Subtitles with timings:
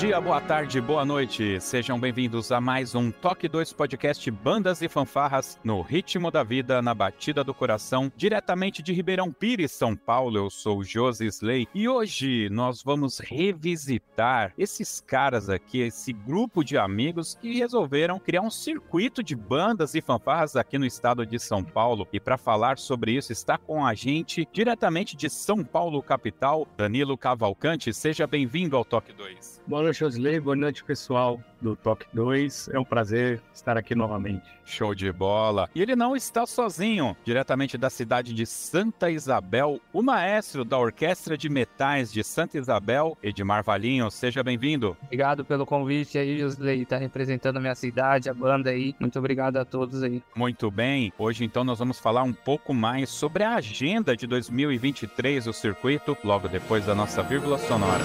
[0.00, 1.60] Dia, boa tarde, boa noite.
[1.60, 6.80] Sejam bem-vindos a mais um Toque 2 Podcast Bandas e Fanfarras no ritmo da vida,
[6.80, 10.38] na batida do coração, diretamente de Ribeirão Pires, São Paulo.
[10.38, 16.78] Eu sou Josi Slay e hoje nós vamos revisitar esses caras aqui, esse grupo de
[16.78, 21.62] amigos que resolveram criar um circuito de bandas e fanfarras aqui no estado de São
[21.62, 22.08] Paulo.
[22.10, 27.18] E para falar sobre isso está com a gente diretamente de São Paulo capital, Danilo
[27.18, 27.92] Cavalcante.
[27.92, 29.60] Seja bem-vindo ao Toque 2.
[29.66, 30.40] Boa noite, Josley.
[30.40, 32.70] Boa noite, pessoal do Toque 2.
[32.72, 34.44] É um prazer estar aqui novamente.
[34.64, 35.68] Show de bola.
[35.74, 37.16] E ele não está sozinho.
[37.24, 43.18] Diretamente da cidade de Santa Isabel, o maestro da Orquestra de Metais de Santa Isabel,
[43.22, 44.10] Edmar Valinho.
[44.10, 44.96] Seja bem-vindo.
[45.02, 46.86] Obrigado pelo convite aí, Josley.
[46.86, 48.94] Tá representando a minha cidade, a banda aí.
[49.00, 50.22] Muito obrigado a todos aí.
[50.34, 51.12] Muito bem.
[51.18, 56.16] Hoje, então, nós vamos falar um pouco mais sobre a agenda de 2023 do circuito,
[56.22, 58.04] logo depois da nossa vírgula sonora.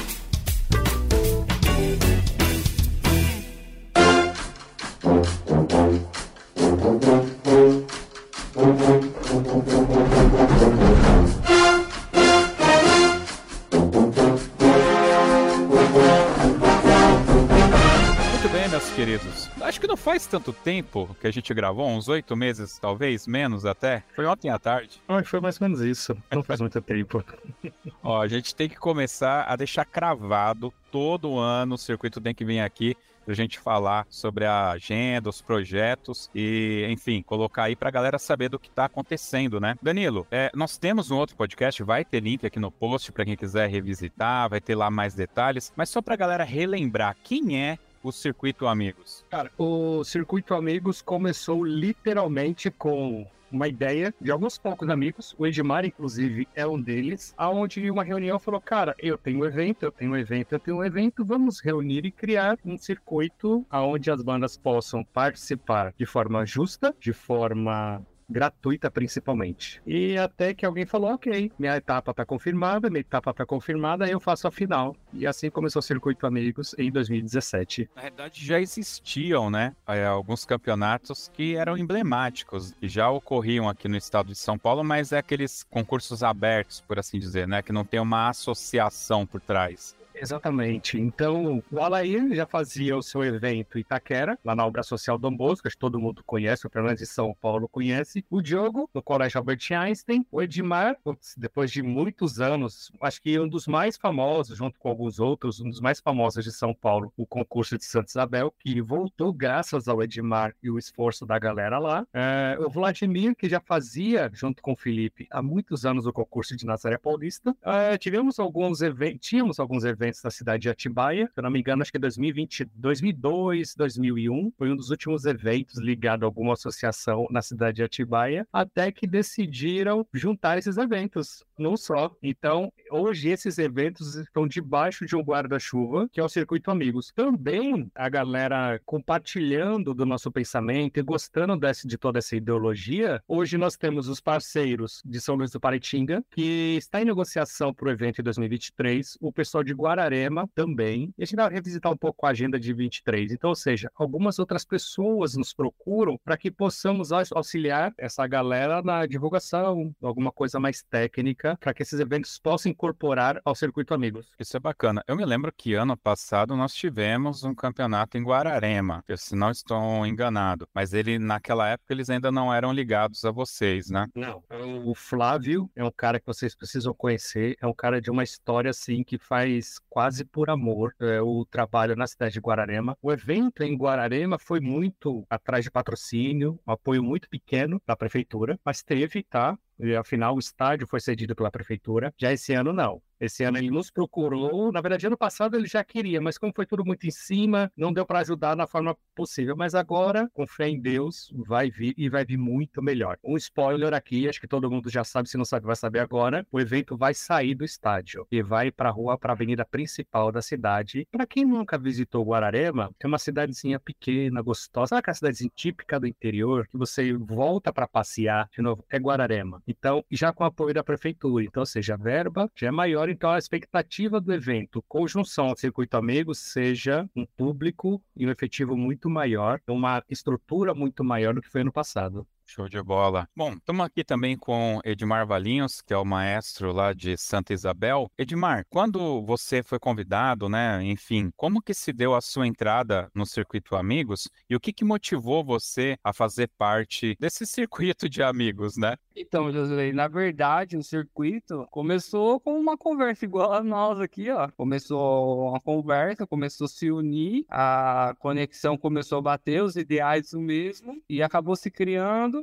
[19.11, 19.49] queridos.
[19.61, 23.65] Acho que não faz tanto tempo que a gente gravou, uns oito meses, talvez, menos
[23.65, 24.03] até.
[24.15, 25.01] Foi ontem à tarde.
[25.07, 26.15] Ah, foi mais ou menos isso.
[26.31, 27.23] Não faz muito tempo.
[28.01, 32.43] Ó, a gente tem que começar a deixar cravado todo ano o circuito tem que
[32.43, 32.95] vir aqui
[33.25, 38.49] pra gente falar sobre a agenda, os projetos e, enfim, colocar aí pra galera saber
[38.49, 39.75] do que tá acontecendo, né?
[39.81, 43.37] Danilo, é, nós temos um outro podcast, vai ter link aqui no post para quem
[43.37, 48.11] quiser revisitar, vai ter lá mais detalhes, mas só pra galera relembrar quem é o
[48.11, 49.25] Circuito Amigos?
[49.29, 55.85] Cara, o Circuito Amigos começou literalmente com uma ideia de alguns poucos amigos, o Edmar,
[55.85, 60.11] inclusive, é um deles, aonde uma reunião falou, cara, eu tenho um evento, eu tenho
[60.11, 64.57] um evento, eu tenho um evento, vamos reunir e criar um circuito aonde as bandas
[64.57, 68.01] possam participar de forma justa, de forma
[68.31, 69.81] gratuita principalmente.
[69.85, 74.19] E até que alguém falou, ok, minha etapa está confirmada, minha etapa está confirmada, eu
[74.19, 74.95] faço a final.
[75.13, 77.89] E assim começou o Circuito Amigos em 2017.
[77.95, 83.87] Na verdade, já existiam, né, é, alguns campeonatos que eram emblemáticos e já ocorriam aqui
[83.87, 87.73] no estado de São Paulo, mas é aqueles concursos abertos, por assim dizer, né, que
[87.73, 89.95] não tem uma associação por trás.
[90.21, 90.99] Exatamente.
[90.99, 95.67] Então, o Alair já fazia o seu evento Itaquera, lá na obra social Dom Bosco,
[95.67, 98.23] que todo mundo conhece, pelo menos de São Paulo conhece.
[98.29, 100.23] O Diogo, no Colégio Albert Einstein.
[100.31, 100.95] O Edmar,
[101.35, 105.69] depois de muitos anos, acho que um dos mais famosos, junto com alguns outros, um
[105.69, 110.03] dos mais famosos de São Paulo, o concurso de Santa Isabel, que voltou graças ao
[110.03, 112.05] Edmar e o esforço da galera lá.
[112.13, 116.55] É, o Vladimir, que já fazia, junto com o Felipe, há muitos anos o concurso
[116.55, 117.55] de Nazaré Paulista.
[117.63, 121.27] É, tivemos alguns eventos, tínhamos alguns eventos eventos na cidade de Atibaia.
[121.33, 125.79] Se eu não me engano, acho que 2020, 2002, 2001 foi um dos últimos eventos
[125.79, 131.43] ligado a alguma associação na cidade de Atibaia, até que decidiram juntar esses eventos.
[131.61, 132.15] Num só.
[132.21, 137.11] Então, hoje esses eventos estão debaixo de um guarda-chuva, que é o Circuito Amigos.
[137.15, 143.57] Também a galera compartilhando do nosso pensamento e gostando desse, de toda essa ideologia, hoje
[143.57, 147.91] nós temos os parceiros de São Luís do Paritinga, que está em negociação para o
[147.91, 152.25] evento em 2023, o pessoal de Guararema também, e a gente vai revisitar um pouco
[152.25, 153.31] a agenda de 23.
[153.31, 159.05] Então, ou seja, algumas outras pessoas nos procuram para que possamos auxiliar essa galera na
[159.05, 164.31] divulgação, alguma coisa mais técnica, para que esses eventos possam incorporar ao Circuito Amigos.
[164.39, 165.03] Isso é bacana.
[165.07, 170.05] Eu me lembro que ano passado nós tivemos um campeonato em Guararema, se não estou
[170.05, 174.07] enganado, mas ele naquela época eles ainda não eram ligados a vocês, né?
[174.15, 174.43] Não.
[174.85, 178.71] O Flávio é um cara que vocês precisam conhecer, é um cara de uma história
[178.71, 182.97] assim que faz quase por amor é, o trabalho na cidade de Guararema.
[183.01, 188.59] O evento em Guararema foi muito atrás de patrocínio, um apoio muito pequeno da prefeitura,
[188.63, 189.57] mas teve, tá?
[189.81, 192.13] E, afinal, o estádio foi cedido pela prefeitura.
[192.17, 193.01] Já esse ano, não.
[193.21, 194.71] Esse ano ele nos procurou.
[194.71, 197.93] Na verdade, ano passado ele já queria, mas como foi tudo muito em cima, não
[197.93, 199.55] deu para ajudar na forma possível.
[199.55, 203.19] Mas agora, com fé em Deus, vai vir e vai vir muito melhor.
[203.23, 206.45] Um spoiler aqui, acho que todo mundo já sabe, se não sabe, vai saber agora.
[206.51, 210.31] O evento vai sair do estádio e vai para a rua, para a avenida principal
[210.31, 211.07] da cidade.
[211.11, 214.87] Para quem nunca visitou Guararema, é uma cidadezinha pequena, gostosa.
[214.87, 218.83] Sabe aquela cidadezinha típica do interior que você volta para passear de novo?
[218.89, 219.61] É Guararema.
[219.67, 221.43] Então, já com apoio da prefeitura.
[221.43, 225.57] Então, ou seja, a verba já é maior então a expectativa do evento, conjunção ao
[225.57, 231.41] Circuito Amigos, seja um público e um efetivo muito maior, uma estrutura muito maior do
[231.41, 232.27] que foi ano passado.
[232.53, 233.29] Show de bola.
[233.33, 238.11] Bom, estamos aqui também com Edmar Valinhos, que é o maestro lá de Santa Isabel.
[238.17, 243.25] Edmar, quando você foi convidado, né, enfim, como que se deu a sua entrada no
[243.25, 248.75] Circuito Amigos e o que que motivou você a fazer parte desse circuito de amigos,
[248.75, 248.97] né?
[249.15, 254.49] Então, Josué, na verdade, o circuito começou com uma conversa igual a nós aqui, ó.
[254.57, 260.41] Começou uma conversa, começou a se unir, a conexão começou a bater, os ideais o
[260.41, 262.40] mesmo, e acabou se criando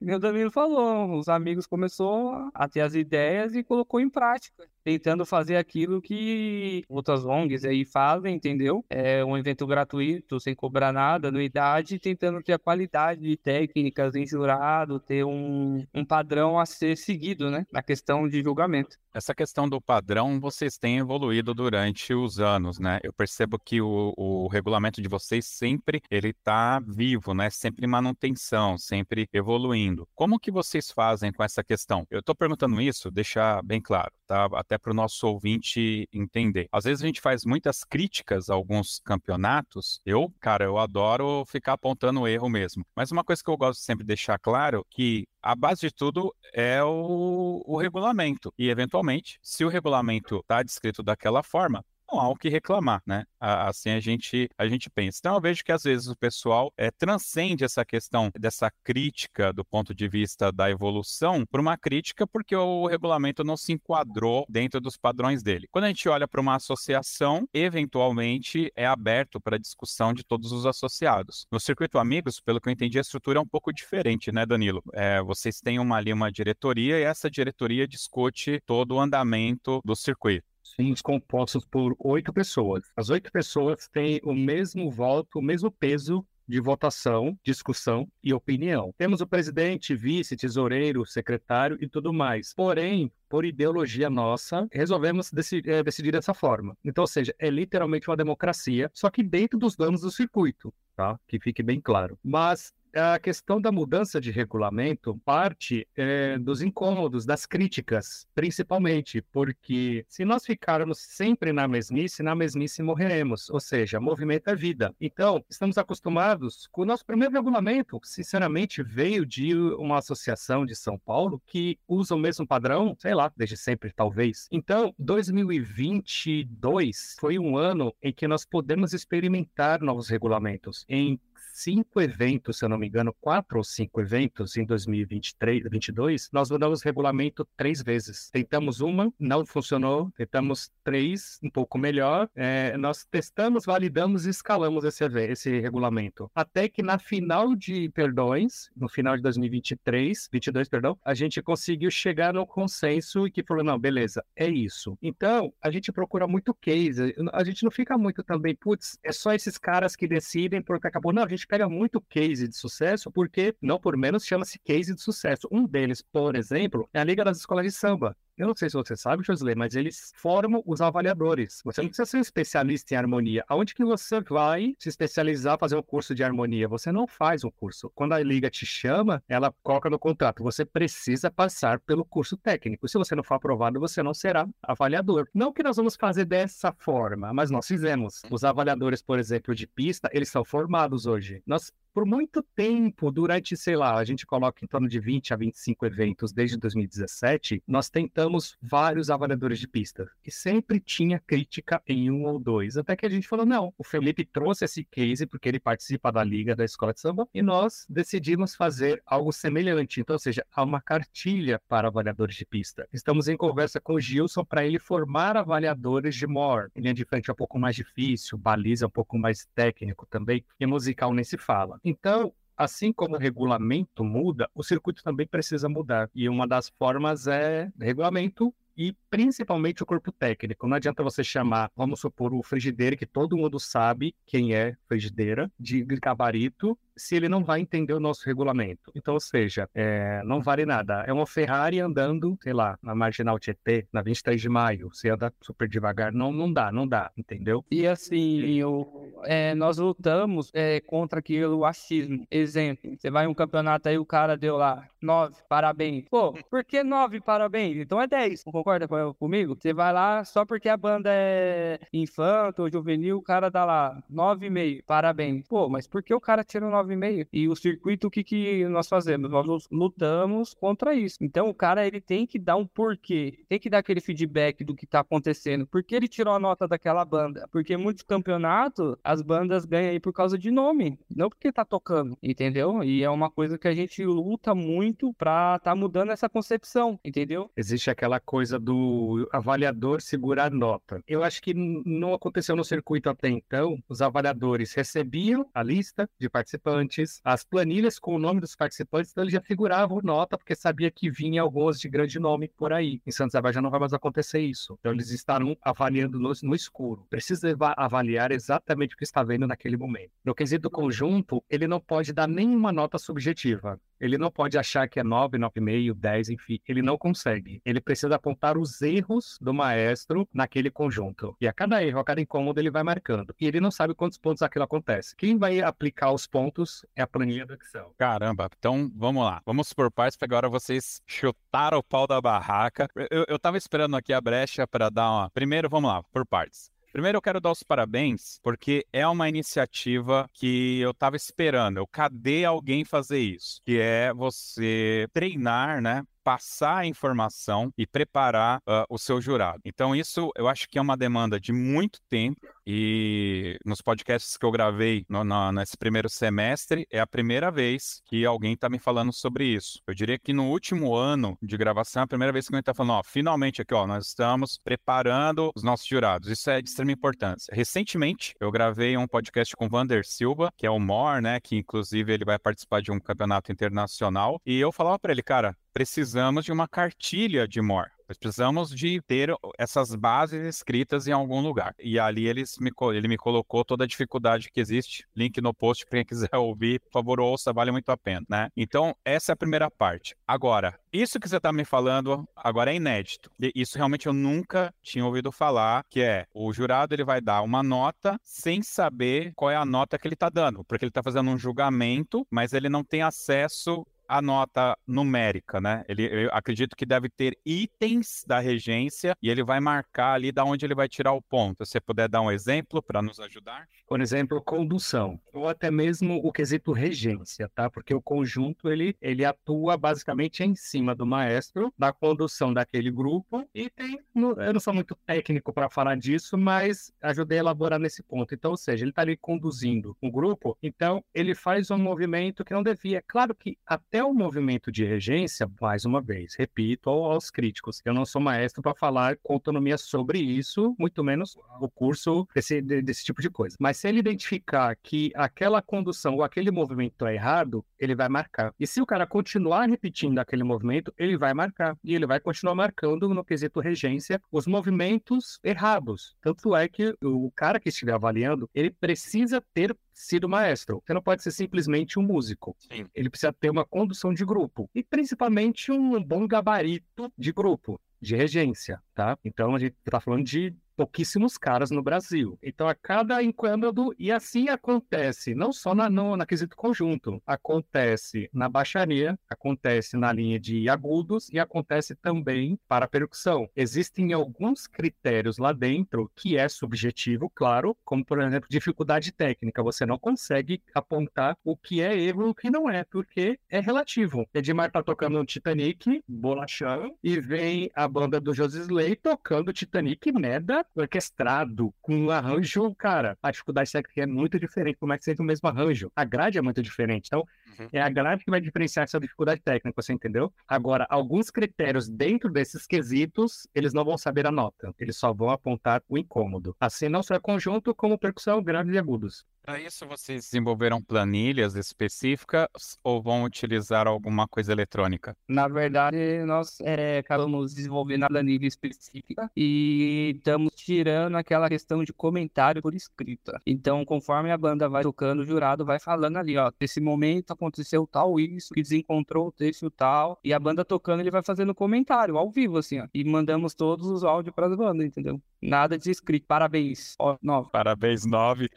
[0.00, 5.26] o Danilo falou, os amigos começou a ter as ideias e colocou em prática tentando
[5.26, 8.84] fazer aquilo que outras ONGs aí fazem, entendeu?
[8.88, 14.24] É um evento gratuito, sem cobrar nada, anuidade, tentando ter a qualidade de técnicas em
[14.24, 17.66] jurado, ter um, um padrão a ser seguido, né?
[17.72, 18.96] Na questão de julgamento.
[19.12, 23.00] Essa questão do padrão, vocês têm evoluído durante os anos, né?
[23.02, 27.48] Eu percebo que o, o regulamento de vocês sempre, ele tá vivo, né?
[27.48, 30.06] Sempre em manutenção, sempre evoluindo.
[30.14, 32.06] Como que vocês fazem com essa questão?
[32.10, 34.50] Eu tô perguntando isso, deixar bem claro, tá?
[34.52, 36.68] Até até para o nosso ouvinte entender.
[36.70, 40.00] Às vezes a gente faz muitas críticas a alguns campeonatos.
[40.04, 42.84] Eu, cara, eu adoro ficar apontando o erro mesmo.
[42.94, 46.34] Mas uma coisa que eu gosto de sempre deixar claro que a base de tudo
[46.52, 48.52] é o, o regulamento.
[48.58, 51.84] E, eventualmente, se o regulamento está descrito daquela forma,
[52.18, 53.24] há o que reclamar, né?
[53.38, 55.18] Assim a gente, a gente pensa.
[55.20, 59.64] Então eu vejo que às vezes o pessoal é, transcende essa questão dessa crítica do
[59.64, 64.80] ponto de vista da evolução por uma crítica porque o regulamento não se enquadrou dentro
[64.80, 65.68] dos padrões dele.
[65.70, 70.66] Quando a gente olha para uma associação, eventualmente é aberto para discussão de todos os
[70.66, 71.46] associados.
[71.50, 74.82] No Circuito Amigos, pelo que eu entendi, a estrutura é um pouco diferente, né, Danilo?
[74.92, 79.94] É, vocês têm uma, ali uma diretoria e essa diretoria discute todo o andamento do
[79.94, 80.55] circuito
[81.02, 82.84] compostos por oito pessoas.
[82.96, 88.94] As oito pessoas têm o mesmo voto, o mesmo peso de votação, discussão e opinião.
[88.96, 92.54] Temos o presidente, vice, tesoureiro, secretário e tudo mais.
[92.54, 96.76] Porém, por ideologia nossa, resolvemos decidir, é, decidir dessa forma.
[96.84, 101.18] Então, ou seja, é literalmente uma democracia, só que dentro dos danos do circuito, tá?
[101.26, 102.16] Que fique bem claro.
[102.22, 110.06] Mas a questão da mudança de regulamento parte é, dos incômodos, das críticas, principalmente, porque
[110.08, 114.94] se nós ficarmos sempre na mesmice, na mesmice morreremos, ou seja, movimento é vida.
[115.00, 120.98] Então, estamos acostumados com o nosso primeiro regulamento, sinceramente, veio de uma associação de São
[120.98, 124.48] Paulo que usa o mesmo padrão, sei lá, desde sempre, talvez.
[124.50, 130.84] Então, 2022 foi um ano em que nós podemos experimentar novos regulamentos.
[130.88, 131.20] Em
[131.56, 136.50] cinco eventos, se eu não me engano, quatro ou cinco eventos em 2023, 2022, nós
[136.50, 138.30] mudamos o regulamento três vezes.
[138.30, 140.10] Tentamos uma, não funcionou.
[140.16, 142.28] Tentamos três, um pouco melhor.
[142.34, 146.30] É, nós testamos, validamos e escalamos esse, esse regulamento.
[146.34, 151.90] Até que na final de perdões, no final de 2023, 22, perdão, a gente conseguiu
[151.90, 154.98] chegar no consenso e que falou, não, beleza, é isso.
[155.00, 157.14] Então, a gente procura muito case.
[157.32, 161.12] A gente não fica muito também, putz, é só esses caras que decidem porque acabou.
[161.12, 165.00] Não, a gente pega muito case de sucesso, porque, não por menos, chama-se case de
[165.00, 165.48] sucesso.
[165.50, 168.16] Um deles, por exemplo, é a Liga das Escolas de Samba.
[168.36, 171.62] Eu não sei se você sabe, Josley, mas eles formam os avaliadores.
[171.64, 173.42] Você não precisa ser um especialista em harmonia.
[173.48, 176.68] Aonde que você vai se especializar, fazer um curso de harmonia?
[176.68, 177.90] Você não faz um curso.
[177.94, 180.42] Quando a liga te chama, ela coloca no contrato.
[180.42, 182.86] Você precisa passar pelo curso técnico.
[182.86, 185.26] Se você não for aprovado, você não será avaliador.
[185.32, 188.20] Não que nós vamos fazer dessa forma, mas nós fizemos.
[188.30, 191.42] Os avaliadores, por exemplo, de pista, eles são formados hoje.
[191.46, 195.36] Nós por muito tempo, durante, sei lá, a gente coloca em torno de 20 a
[195.38, 200.06] 25 eventos desde 2017, nós tentamos vários avaliadores de pista.
[200.22, 202.76] E sempre tinha crítica em um ou dois.
[202.76, 206.22] Até que a gente falou: não, o Felipe trouxe esse case porque ele participa da
[206.22, 209.98] liga da escola de samba e nós decidimos fazer algo semelhante.
[209.98, 212.86] Então, ou seja, há uma cartilha para avaliadores de pista.
[212.92, 216.68] Estamos em conversa com o Gilson para ele formar avaliadores de more.
[216.76, 220.44] Linha de frente é um pouco mais difícil, baliza é um pouco mais técnico também,
[220.60, 221.80] e musical nem se fala.
[221.88, 226.10] Então, assim como o regulamento muda, o circuito também precisa mudar.
[226.12, 230.66] E uma das formas é regulamento e principalmente o corpo técnico.
[230.66, 235.48] Não adianta você chamar, vamos supor, o frigideiro, que todo mundo sabe quem é frigideira,
[235.60, 238.90] de gabarito, se ele não vai entender o nosso regulamento.
[238.94, 241.04] Então, ou seja, é, não vale nada.
[241.06, 244.88] É uma Ferrari andando, sei lá, na Marginal Tietê, na 23 de maio.
[244.92, 246.12] Você anda super devagar.
[246.12, 247.64] Não, não dá, não dá, entendeu?
[247.70, 252.26] E assim, eu, é, nós lutamos é, contra aquilo, o achismo.
[252.30, 256.04] Exemplo, você vai em um campeonato aí, o cara deu lá nove, parabéns.
[256.10, 257.76] Pô, por que nove parabéns?
[257.76, 258.44] Então é dez.
[258.44, 259.56] Não concorda comigo?
[259.58, 264.02] Você vai lá só porque a banda é infanto ou juvenil, o cara dá lá
[264.08, 265.46] nove e meio, parabéns.
[265.46, 267.28] Pô, mas por que o cara tira nove 9,5.
[267.32, 269.30] E o circuito, o que, que nós fazemos?
[269.30, 271.18] Nós lutamos contra isso.
[271.20, 274.74] Então, o cara, ele tem que dar um porquê, tem que dar aquele feedback do
[274.74, 275.66] que tá acontecendo.
[275.66, 277.48] Por que ele tirou a nota daquela banda?
[277.50, 282.16] Porque muitos campeonatos, as bandas ganham aí por causa de nome, não porque tá tocando,
[282.22, 282.82] entendeu?
[282.82, 287.50] E é uma coisa que a gente luta muito pra tá mudando essa concepção, entendeu?
[287.56, 291.02] Existe aquela coisa do avaliador segurar nota.
[291.06, 293.78] Eu acho que não aconteceu no circuito até então.
[293.88, 299.10] Os avaliadores recebiam a lista de participantes participantes, as planilhas com o nome dos participantes,
[299.10, 303.00] então ele já figurava nota, porque sabia que vinha alguns de grande nome por aí.
[303.06, 304.76] Em Santos Isabel já não vai mais acontecer isso.
[304.80, 307.06] Então eles estarão avaliando no, no escuro.
[307.08, 310.10] Precisa avaliar exatamente o que está vendo naquele momento.
[310.24, 313.80] No quesito conjunto, ele não pode dar nenhuma nota subjetiva.
[313.98, 316.60] Ele não pode achar que é 9, 9,5, 10, enfim.
[316.68, 317.62] Ele não consegue.
[317.64, 321.34] Ele precisa apontar os erros do maestro naquele conjunto.
[321.40, 323.34] E a cada erro, a cada incômodo, ele vai marcando.
[323.40, 325.16] E ele não sabe quantos pontos aquilo acontece.
[325.16, 327.94] Quem vai aplicar os pontos é a planilha do Excel.
[327.98, 329.42] Caramba, então vamos lá.
[329.44, 332.88] Vamos por partes, porque agora vocês chutaram o pau da barraca.
[333.10, 335.30] Eu, eu tava esperando aqui a brecha para dar uma.
[335.30, 336.70] Primeiro, vamos lá, por partes.
[336.92, 341.76] Primeiro eu quero dar os parabéns, porque é uma iniciativa que eu estava esperando.
[341.76, 343.60] Eu cadê alguém fazer isso?
[343.66, 346.02] Que é você treinar, né?
[346.26, 349.60] Passar a informação e preparar uh, o seu jurado.
[349.64, 352.40] Então, isso eu acho que é uma demanda de muito tempo.
[352.66, 358.02] E nos podcasts que eu gravei no, no, nesse primeiro semestre, é a primeira vez
[358.06, 359.80] que alguém está me falando sobre isso.
[359.86, 362.74] Eu diria que no último ano de gravação, é a primeira vez que alguém está
[362.74, 366.28] falando, ó, finalmente aqui, ó, nós estamos preparando os nossos jurados.
[366.28, 367.54] Isso é de extrema importância.
[367.54, 371.54] Recentemente, eu gravei um podcast com o Vander Silva, que é o MOR, né, que
[371.54, 376.46] inclusive ele vai participar de um campeonato internacional, e eu falava para ele, cara, precisamos
[376.46, 377.90] de uma cartilha de MOR.
[378.08, 381.74] Nós precisamos de ter essas bases escritas em algum lugar.
[381.78, 385.06] E ali eles me, ele me colocou toda a dificuldade que existe.
[385.14, 388.48] Link no post para quem quiser ouvir, por favor, ouça, vale muito a pena, né?
[388.56, 390.16] Então, essa é a primeira parte.
[390.26, 393.30] Agora, isso que você está me falando agora é inédito.
[393.54, 397.62] Isso realmente eu nunca tinha ouvido falar, que é o jurado ele vai dar uma
[397.62, 401.28] nota sem saber qual é a nota que ele está dando, porque ele está fazendo
[401.28, 405.84] um julgamento, mas ele não tem acesso a nota numérica, né?
[405.88, 410.64] Ele, acredito que deve ter itens da regência e ele vai marcar ali da onde
[410.64, 411.64] ele vai tirar o ponto.
[411.64, 413.68] Se você puder dar um exemplo para nos ajudar?
[413.86, 417.70] Por exemplo, condução, ou até mesmo o quesito regência, tá?
[417.70, 423.48] Porque o conjunto ele, ele atua basicamente em cima do maestro, da condução daquele grupo
[423.54, 428.02] e tem, eu não sou muito técnico para falar disso, mas ajudei a elaborar nesse
[428.02, 428.34] ponto.
[428.34, 432.52] Então, ou seja, ele está ali conduzindo um grupo, então ele faz um movimento que
[432.52, 433.02] não devia.
[433.06, 437.94] Claro que até até o movimento de regência, mais uma vez, repito aos críticos, eu
[437.94, 443.02] não sou maestro para falar com autonomia sobre isso, muito menos o curso desse, desse
[443.02, 443.56] tipo de coisa.
[443.58, 448.52] Mas se ele identificar que aquela condução ou aquele movimento é errado, ele vai marcar.
[448.60, 451.74] E se o cara continuar repetindo aquele movimento, ele vai marcar.
[451.82, 456.14] E ele vai continuar marcando no quesito regência os movimentos errados.
[456.20, 460.82] Tanto é que o cara que estiver avaliando, ele precisa ter sido maestro.
[460.84, 462.54] Você não pode ser simplesmente um músico.
[462.58, 462.86] Sim.
[462.94, 468.14] Ele precisa ter uma condução de grupo e principalmente um bom gabarito de grupo, de
[468.14, 469.18] regência, tá?
[469.24, 472.38] Então a gente está falando de pouquíssimos caras no Brasil.
[472.42, 478.28] Então, a cada incômodo, e assim acontece, não só na, no, na quesito conjunto, acontece
[478.32, 483.48] na baixaria, acontece na linha de agudos e acontece também para percussão.
[483.56, 489.62] Existem alguns critérios lá dentro que é subjetivo, claro, como, por exemplo, dificuldade técnica.
[489.62, 493.60] Você não consegue apontar o que é erro e o que não é, porque é
[493.60, 494.28] relativo.
[494.34, 500.12] Edmar tá tocando um Titanic, bolachão, e vem a banda do José Slay tocando Titanic
[500.12, 505.04] merda orquestrado, com um arranjo, cara, a dificuldade técnica é muito diferente, como é que
[505.04, 505.90] seja o mesmo arranjo.
[505.94, 507.06] A grade é muito diferente.
[507.06, 507.24] Então,
[507.58, 507.68] uhum.
[507.72, 510.32] é a grade que vai diferenciar essa dificuldade técnica, você entendeu?
[510.46, 514.74] Agora, alguns critérios dentro desses quesitos, eles não vão saber a nota.
[514.78, 516.56] Eles só vão apontar o incômodo.
[516.60, 519.24] Assim, não só é conjunto, como percussão, graves e agudos.
[519.46, 522.48] Para isso, vocês desenvolveram planilhas específicas
[522.82, 525.16] ou vão utilizar alguma coisa eletrônica?
[525.28, 531.92] Na verdade, nós é, acabamos desenvolvendo a planilha específica e estamos tirando aquela questão de
[531.92, 533.40] comentário por escrita.
[533.46, 537.45] Então, conforme a banda vai tocando, o jurado vai falando ali, ó, nesse momento aconteceu
[537.86, 542.16] tal isso, que desencontrou o texto tal, e a banda tocando, ele vai fazendo comentário
[542.16, 545.20] ao vivo, assim, ó, e mandamos todos os áudios para as bandas, entendeu?
[545.40, 546.26] Nada de escrito.
[546.26, 547.50] Parabéns, ó, nove.
[547.50, 548.48] Parabéns, nove.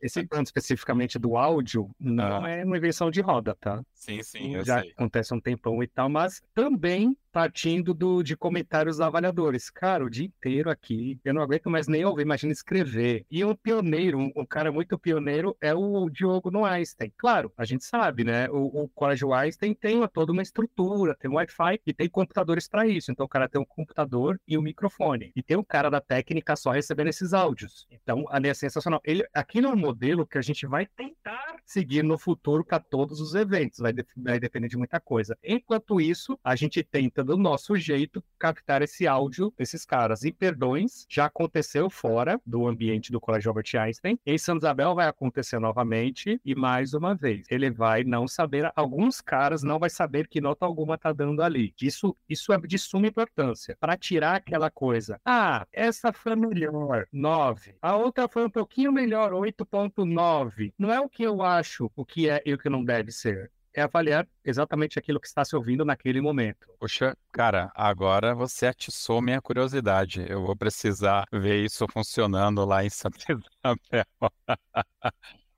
[0.00, 2.50] Esse plano especificamente do áudio não ah.
[2.50, 3.82] é uma invenção de roda, tá?
[3.92, 4.92] Sim, sim, Já sei.
[4.92, 9.68] acontece um tempão e tal, mas também partindo do, de comentários avaliadores.
[9.68, 13.26] Cara, o dia inteiro aqui, eu não aguento mais nem ouvir, imagina escrever.
[13.28, 17.12] E um pioneiro, um, um, cara muito pioneiro é o Diogo no Einstein.
[17.16, 18.48] Claro, a gente sabe, né?
[18.50, 22.86] O, o Colégio Einstein tem toda uma estrutura, tem um Wi-Fi e tem computadores para
[22.86, 23.10] isso.
[23.10, 25.32] Então o cara tem um computador e um microfone.
[25.34, 27.88] E tem um cara da técnica só recebendo esses áudios.
[27.90, 29.00] Então, ali é sensacional.
[29.04, 33.34] Ele, aqui no modelo que a gente vai tentar seguir no futuro para todos os
[33.34, 33.78] eventos.
[33.78, 35.36] Vai, vai depender de muita coisa.
[35.42, 40.24] Enquanto isso, a gente tenta do nosso jeito, captar esse áudio desses caras.
[40.24, 44.18] E perdões, já aconteceu fora do ambiente do Colégio Albert Einstein.
[44.26, 47.46] Em São Isabel vai acontecer novamente e mais uma vez.
[47.50, 51.74] Ele vai não saber, alguns caras não vai saber que nota alguma tá dando ali.
[51.80, 53.76] Isso, isso é de suma importância.
[53.80, 55.20] Para tirar aquela coisa.
[55.24, 57.74] Ah, essa foi melhor, 9.
[57.80, 60.72] A outra foi um pouquinho melhor, 8.9.
[60.78, 63.50] Não é o que eu acho, o que é e o que não deve ser
[63.74, 66.68] é avaliar exatamente aquilo que está se ouvindo naquele momento.
[66.78, 70.24] Poxa, cara, agora você atiçou minha curiosidade.
[70.28, 74.06] Eu vou precisar ver isso funcionando lá em Santa Isabel.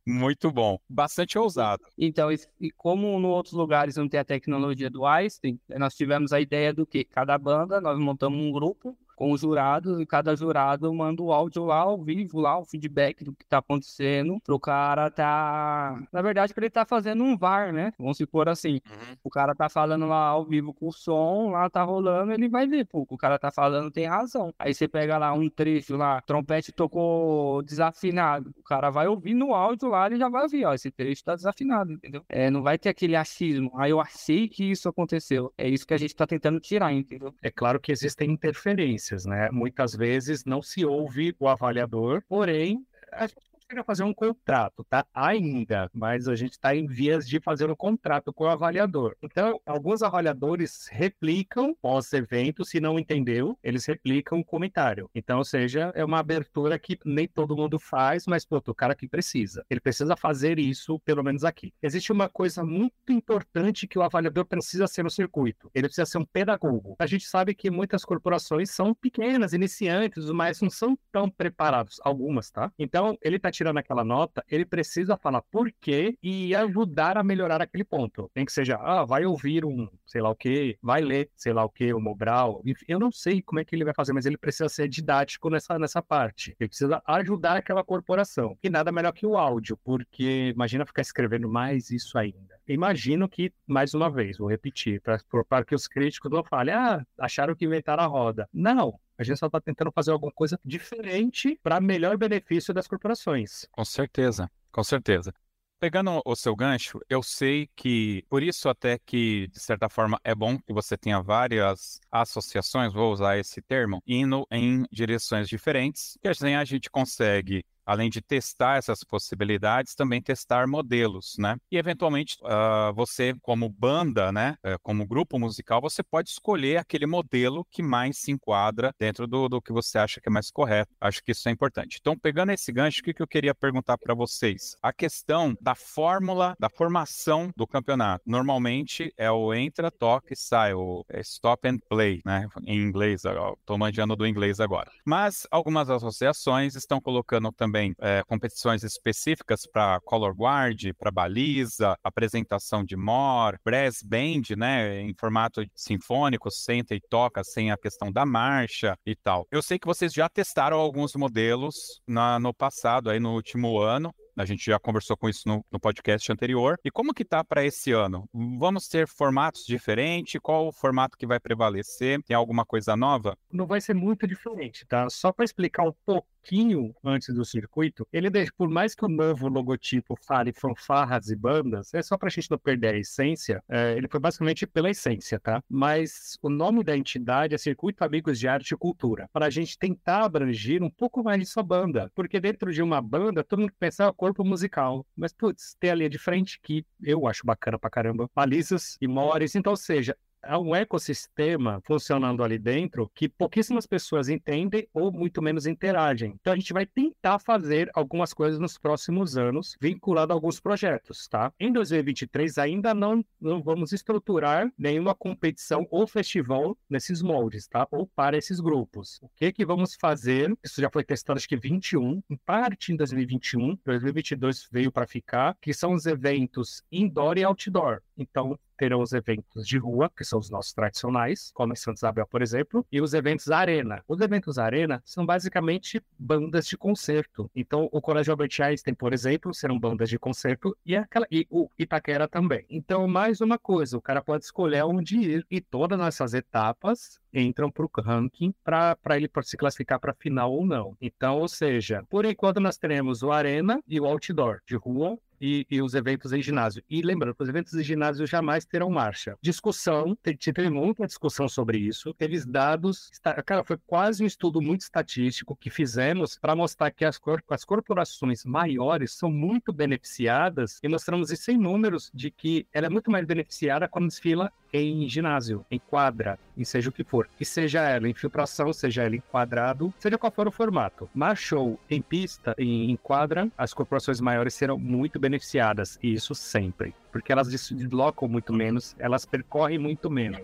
[0.09, 1.83] Muito bom, bastante ousado.
[1.99, 6.41] Então, e como nos outros lugares não tem a tecnologia do Einstein, nós tivemos a
[6.41, 10.93] ideia do que cada banda, nós montamos um grupo com os jurados e cada jurado
[10.93, 15.11] manda o áudio lá ao vivo, lá o feedback do que tá acontecendo pro cara
[15.11, 15.99] tá...
[16.13, 17.93] Na verdade, que ele tá fazendo um VAR, né?
[17.99, 19.17] Vamos supor assim, uhum.
[19.25, 22.67] o cara tá falando lá ao vivo com o som, lá tá rolando, ele vai
[22.67, 24.53] ver, pô, o cara tá falando tem razão.
[24.59, 29.55] Aí você pega lá um trecho lá, trompete tocou desafinado, o cara vai ouvir no
[29.55, 32.23] áudio lá, ele já vai ouvir, ó, esse trecho tá desafinado, entendeu?
[32.29, 35.53] É, não vai ter aquele achismo, aí eu achei que isso aconteceu.
[35.57, 37.35] É isso que a gente tá tentando tirar, entendeu?
[37.43, 39.51] É claro que existem interferências né?
[39.51, 43.37] Muitas vezes não se ouve o avaliador, porém, a gente
[43.69, 45.05] chega fazer um contrato, tá?
[45.13, 49.17] Ainda, mas a gente está em vias de fazer um contrato com o avaliador.
[49.23, 55.11] Então, alguns avaliadores replicam pós-evento, se não entendeu, eles replicam o comentário.
[55.15, 58.95] Então, ou seja, é uma abertura que nem todo mundo faz, mas, pô, o cara
[58.95, 59.65] que precisa.
[59.69, 61.73] Ele precisa fazer isso, pelo menos aqui.
[61.83, 65.71] Existe uma coisa muito importante que o avaliador precisa ser no circuito.
[65.75, 66.97] Ele precisa ser um pedagogo.
[66.99, 72.01] A gente sabe que muitas corporações são pequenas, iniciantes, mas não são tão preparados.
[72.05, 72.73] Algumas, tá?
[72.79, 77.63] Então, ele está tirando aquela nota, ele precisa falar por quê e ajudar a melhorar
[77.63, 78.31] aquele ponto.
[78.35, 81.65] Tem que seja, ah, vai ouvir um, sei lá o quê, vai ler, sei lá
[81.65, 82.63] o quê, o Mobral.
[82.87, 85.79] Eu não sei como é que ele vai fazer, mas ele precisa ser didático nessa,
[85.79, 86.55] nessa parte.
[86.61, 88.57] Ele precisa ajudar aquela corporação.
[88.63, 92.56] E nada melhor que o áudio, porque imagina ficar escrevendo mais isso ainda.
[92.69, 97.55] Imagino que, mais uma vez, vou repetir, para que os críticos não falem, ah, acharam
[97.55, 98.49] que inventaram a roda.
[98.53, 103.67] Não, a gente só está tentando fazer alguma coisa diferente para melhor benefício das corporações.
[103.71, 105.33] Com certeza, com certeza.
[105.79, 110.35] Pegando o seu gancho, eu sei que, por isso até que, de certa forma, é
[110.35, 116.29] bom que você tenha várias associações, vou usar esse termo, indo em direções diferentes, que
[116.29, 121.57] assim a gente consegue além de testar essas possibilidades, também testar modelos, né?
[121.71, 127.07] E eventualmente uh, você, como banda, né, uh, como grupo musical, você pode escolher aquele
[127.07, 130.93] modelo que mais se enquadra dentro do, do que você acha que é mais correto.
[131.01, 131.99] Acho que isso é importante.
[132.01, 134.77] Então, pegando esse gancho, o que, que eu queria perguntar para vocês?
[134.83, 138.25] A questão da fórmula, da formação do campeonato.
[138.27, 142.49] Normalmente é o entra, toca e sai, o é stop and play, né?
[142.65, 144.91] Em inglês, estou manjando do inglês agora.
[145.05, 152.85] Mas algumas associações estão colocando também é, competições específicas para color guard, para baliza, apresentação
[152.85, 155.01] de more, brass band, né?
[155.01, 159.47] Em formato sinfônico, senta e toca sem a questão da marcha e tal.
[159.51, 164.15] Eu sei que vocês já testaram alguns modelos na, no passado, aí no último ano.
[164.37, 166.79] A gente já conversou com isso no, no podcast anterior.
[166.85, 168.29] E como que tá para esse ano?
[168.59, 170.39] Vamos ter formatos diferentes?
[170.43, 172.23] Qual o formato que vai prevalecer?
[172.23, 173.37] Tem alguma coisa nova?
[173.51, 175.09] Não vai ser muito diferente, tá?
[175.09, 179.49] Só para explicar um pouquinho antes do circuito, ele deixa, por mais que o novo
[179.49, 183.95] logotipo fale fanfarras e bandas, é só para a gente não perder a essência, é,
[183.97, 185.63] ele foi basicamente pela essência, tá?
[185.69, 189.77] Mas o nome da entidade é Circuito Amigos de Arte e Cultura, para a gente
[189.77, 193.73] tentar abranger um pouco mais de sua banda, porque dentro de uma banda, todo mundo
[193.79, 197.89] pensa ah, corpo musical, mas putz, tem a de frente que eu acho bacana pra
[197.89, 203.87] caramba, balizas e mores, então, ou seja, há um ecossistema funcionando ali dentro que pouquíssimas
[203.87, 206.35] pessoas entendem ou muito menos interagem.
[206.41, 211.29] Então a gente vai tentar fazer algumas coisas nos próximos anos, vinculado a alguns projetos,
[211.29, 211.53] tá?
[211.59, 217.87] Em 2023 ainda não, não vamos estruturar nenhuma competição ou festival nesses moldes, tá?
[217.91, 219.19] Ou para esses grupos.
[219.23, 220.57] O que que vamos fazer?
[220.65, 225.57] Isso já foi testado acho que 21, em parte em 2021, 2022 veio para ficar,
[225.61, 228.01] que são os eventos indoor e outdoor.
[228.17, 232.27] Então, terão os eventos de rua, que são os nossos tradicionais, como em Santa Isabel,
[232.27, 234.03] por exemplo, e os eventos Arena.
[234.07, 237.51] Os eventos Arena são basicamente bandas de concerto.
[237.55, 241.69] Então, o Colégio Albert Einstein, por exemplo, serão bandas de concerto e, aquela, e o
[241.79, 242.65] Itaquera também.
[242.69, 247.71] Então, mais uma coisa, o cara pode escolher onde ir e todas essas etapas entram
[247.71, 250.97] para o ranking para ele se classificar para a final ou não.
[251.01, 255.67] Então, ou seja, por enquanto nós teremos o Arena e o Outdoor de rua e,
[255.71, 256.83] e, os eventos em ginásio.
[256.89, 259.37] E lembrando os eventos em ginásio jamais terão marcha.
[259.43, 262.15] Discussão, teve muita discussão sobre isso.
[262.15, 263.11] Teve dados,
[263.45, 267.65] cara, foi quase um estudo muito estatístico que fizemos para mostrar que as, cor, as
[267.65, 273.11] corporações maiores são muito beneficiadas e mostramos isso em números de que ela é muito
[273.11, 277.29] mais beneficiada quando desfila em ginásio, em quadra, e seja o que for.
[277.41, 281.09] E seja ela infiltração, seja ela enquadrado, seja qual for o formato.
[281.15, 286.35] Mas show em pista, em, em quadra, as corporações maiores serão muito beneficiadas, e isso
[286.35, 290.41] sempre porque elas deslocam muito menos, elas percorrem muito menos.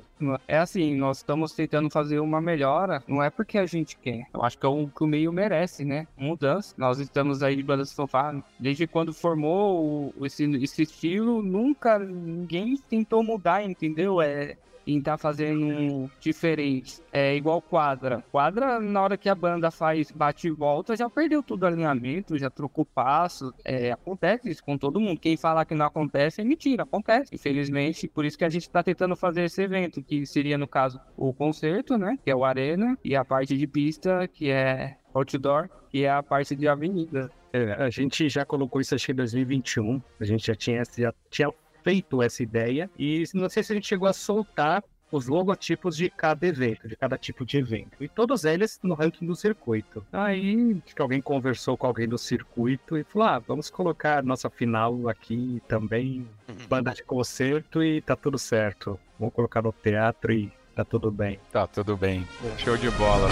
[0.49, 4.27] É assim, nós estamos tentando fazer uma melhora, não é porque a gente quer.
[4.33, 6.07] Eu acho que é o que o meio merece, né?
[6.17, 6.75] Mudança.
[6.79, 8.43] Nós estamos aí de bandas fanfarra.
[8.59, 14.23] Desde quando formou esse, esse estilo, nunca ninguém tentou mudar, entendeu?
[14.23, 14.57] É,
[14.87, 17.01] em estar tá fazendo diferente.
[17.13, 18.25] É igual quadra.
[18.31, 22.39] Quadra, na hora que a banda faz bate e volta, já perdeu todo o alinhamento,
[22.39, 23.53] já trocou passo.
[23.65, 25.21] É, acontece isso com todo mundo.
[25.21, 27.35] Quem falar que não acontece é mentira, acontece.
[27.35, 31.01] Infelizmente, por isso que a gente está tentando fazer esse evento, que seria, no caso,
[31.17, 32.19] o concerto, né?
[32.25, 36.23] Que é o Arena, e a parte de pista, que é outdoor, que é a
[36.23, 37.31] parte de avenida.
[37.53, 40.01] É, a gente já colocou isso acho que em 2021.
[40.19, 43.89] A gente já tinha, já tinha feito essa ideia e não sei se a gente
[43.89, 48.03] chegou a soltar os logotipos de cada evento, de cada tipo de evento.
[48.03, 50.05] E todos eles no ranking do circuito.
[50.11, 54.49] Aí, acho que alguém conversou com alguém do circuito e falou: ah, vamos colocar nossa
[54.49, 56.67] final aqui também, uhum.
[56.69, 58.99] banda de concerto e tá tudo certo.
[59.19, 61.39] Vamos colocar no teatro e tá tudo bem.
[61.53, 62.27] Tá tudo bem.
[62.45, 62.59] É.
[62.59, 63.29] Show de bola.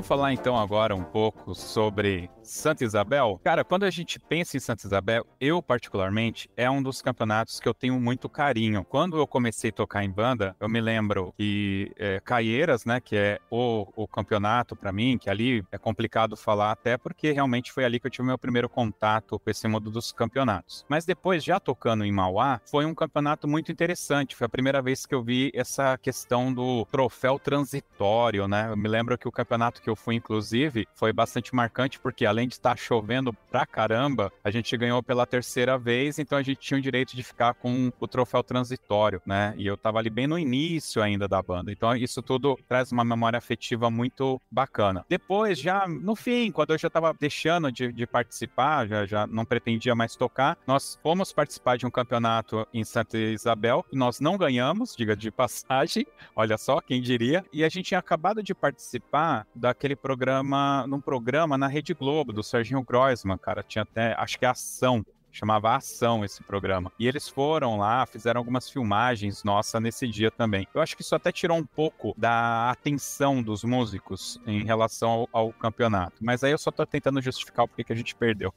[0.00, 3.38] Vamos falar então agora um pouco sobre Santa Isabel.
[3.44, 7.68] Cara, quando a gente pensa em Santa Isabel, eu particularmente, é um dos campeonatos que
[7.68, 8.82] eu tenho muito carinho.
[8.82, 13.14] Quando eu comecei a tocar em banda, eu me lembro que é, Caieiras, né, que
[13.14, 17.84] é o, o campeonato para mim, que ali é complicado falar até porque realmente foi
[17.84, 20.82] ali que eu tive meu primeiro contato com esse mundo dos campeonatos.
[20.88, 24.34] Mas depois, já tocando em Mauá, foi um campeonato muito interessante.
[24.34, 28.68] Foi a primeira vez que eu vi essa questão do troféu transitório, né?
[28.70, 32.48] Eu me lembro que o campeonato que eu fui, inclusive, foi bastante marcante, porque além
[32.48, 36.78] de estar chovendo pra caramba, a gente ganhou pela terceira vez, então a gente tinha
[36.78, 39.54] o direito de ficar com o troféu transitório, né?
[39.56, 41.72] E eu tava ali bem no início ainda da banda.
[41.72, 45.04] Então isso tudo traz uma memória afetiva muito bacana.
[45.08, 49.44] Depois, já no fim, quando eu já tava deixando de, de participar, já, já não
[49.44, 54.94] pretendia mais tocar, nós fomos participar de um campeonato em Santa Isabel, nós não ganhamos,
[54.96, 59.46] diga de passagem, olha só, quem diria, e a gente tinha acabado de participar
[59.80, 64.44] daquele programa, num programa na Rede Globo, do Serginho Groisman, cara, tinha até, acho que
[64.44, 66.92] é Ação, chamava Ação esse programa.
[66.98, 70.66] E eles foram lá, fizeram algumas filmagens nossa nesse dia também.
[70.74, 75.28] Eu acho que isso até tirou um pouco da atenção dos músicos em relação ao,
[75.32, 76.16] ao campeonato.
[76.20, 78.52] Mas aí eu só tô tentando justificar o porquê que a gente perdeu.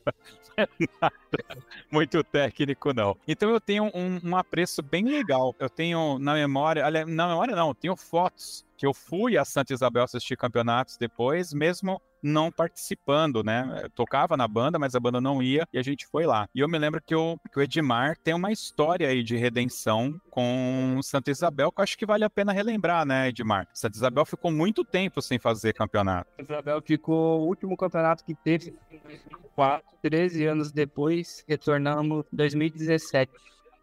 [1.91, 3.15] Muito técnico, não.
[3.27, 5.55] Então eu tenho um, um apreço bem legal.
[5.59, 9.73] Eu tenho na memória, na memória não, eu tenho fotos que eu fui a Santa
[9.73, 13.81] Isabel assistir campeonatos depois, mesmo não participando, né?
[13.83, 16.47] Eu tocava na banda, mas a banda não ia e a gente foi lá.
[16.55, 20.19] E eu me lembro que o, que o Edmar tem uma história aí de redenção
[20.29, 23.67] com Santa Isabel que eu acho que vale a pena relembrar, né, Edmar?
[23.73, 26.29] Santa Isabel ficou muito tempo sem fazer campeonato.
[26.37, 32.35] Santa Isabel ficou o último campeonato que teve em 2004, 13 anos depois, retornamos em
[32.35, 33.31] 2017.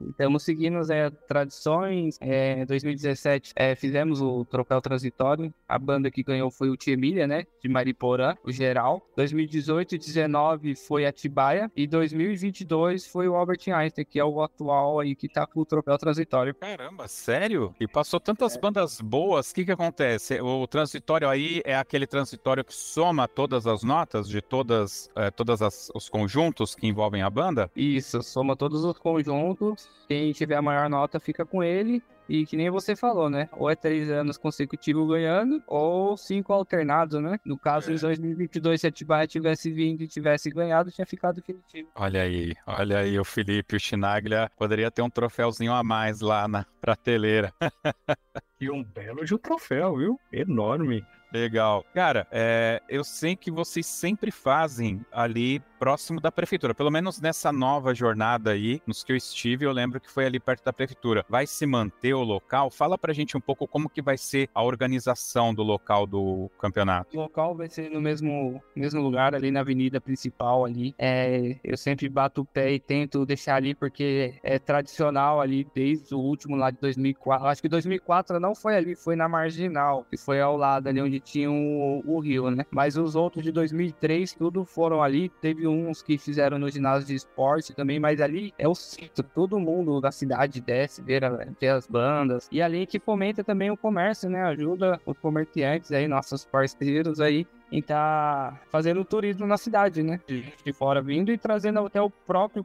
[0.09, 2.19] Estamos seguindo é, tradições.
[2.21, 5.53] Em é, 2017 é, fizemos o troféu transitório.
[5.69, 7.45] A banda que ganhou foi o Tia Emília, né?
[7.63, 9.07] De Mariporã, o geral.
[9.17, 11.71] 2018 e 2019 foi a Tibaia.
[11.77, 15.67] E 2022 foi o Albert Einstein, que é o atual aí que tá com o
[15.67, 16.55] troféu transitório.
[16.55, 17.75] Caramba, sério?
[17.79, 19.51] E passou tantas bandas boas.
[19.51, 20.41] O que que acontece?
[20.41, 25.61] O transitório aí é aquele transitório que soma todas as notas de todas, é, todas
[25.61, 27.71] as, os conjuntos que envolvem a banda?
[27.77, 32.03] Isso, soma todos os conjuntos quem tiver a maior nota fica com ele.
[32.29, 33.49] E que nem você falou, né?
[33.53, 37.41] Ou é três anos consecutivos ganhando, ou cinco alternados, né?
[37.45, 41.89] No caso, em 2022, se a Atibaia tivesse vindo e tivesse ganhado, tinha ficado definitivo.
[41.93, 46.47] Olha aí, olha aí, o Felipe, o Chinaglia poderia ter um troféuzinho a mais lá
[46.47, 47.53] na prateleira.
[48.61, 50.21] e um belo de um troféu, viu?
[50.33, 51.05] Enorme.
[51.33, 51.85] Legal.
[51.95, 56.75] Cara, é, eu sei que vocês sempre fazem ali próximo da prefeitura.
[56.75, 60.39] Pelo menos nessa nova jornada aí, nos que eu estive, eu lembro que foi ali
[60.39, 61.25] perto da prefeitura.
[61.27, 62.71] Vai se manter o local?
[62.71, 67.17] Fala pra gente um pouco como que vai ser a organização do local do campeonato.
[67.17, 70.95] O local vai ser no mesmo, mesmo lugar, ali na avenida principal ali.
[70.99, 76.15] É, eu sempre bato o pé e tento deixar ali porque é tradicional ali desde
[76.15, 77.47] o último lá de 2004.
[77.47, 81.20] Acho que 2004 não foi ali, foi na Marginal, que foi ao lado ali onde
[81.21, 82.65] tinha o, o rio, né?
[82.71, 85.29] Mas os outros de 2003, tudo foram ali.
[85.41, 89.25] Teve uns que fizeram no ginásio de esporte também, mas ali é o centro.
[89.35, 92.49] Todo mundo da cidade desce, ver, as bandas.
[92.51, 94.43] E ali que fomenta também o comércio, né?
[94.43, 100.21] Ajuda os comerciantes aí, nossos parceiros aí, em tá fazendo turismo na cidade, né?
[100.27, 102.65] De fora vindo e trazendo até o próprio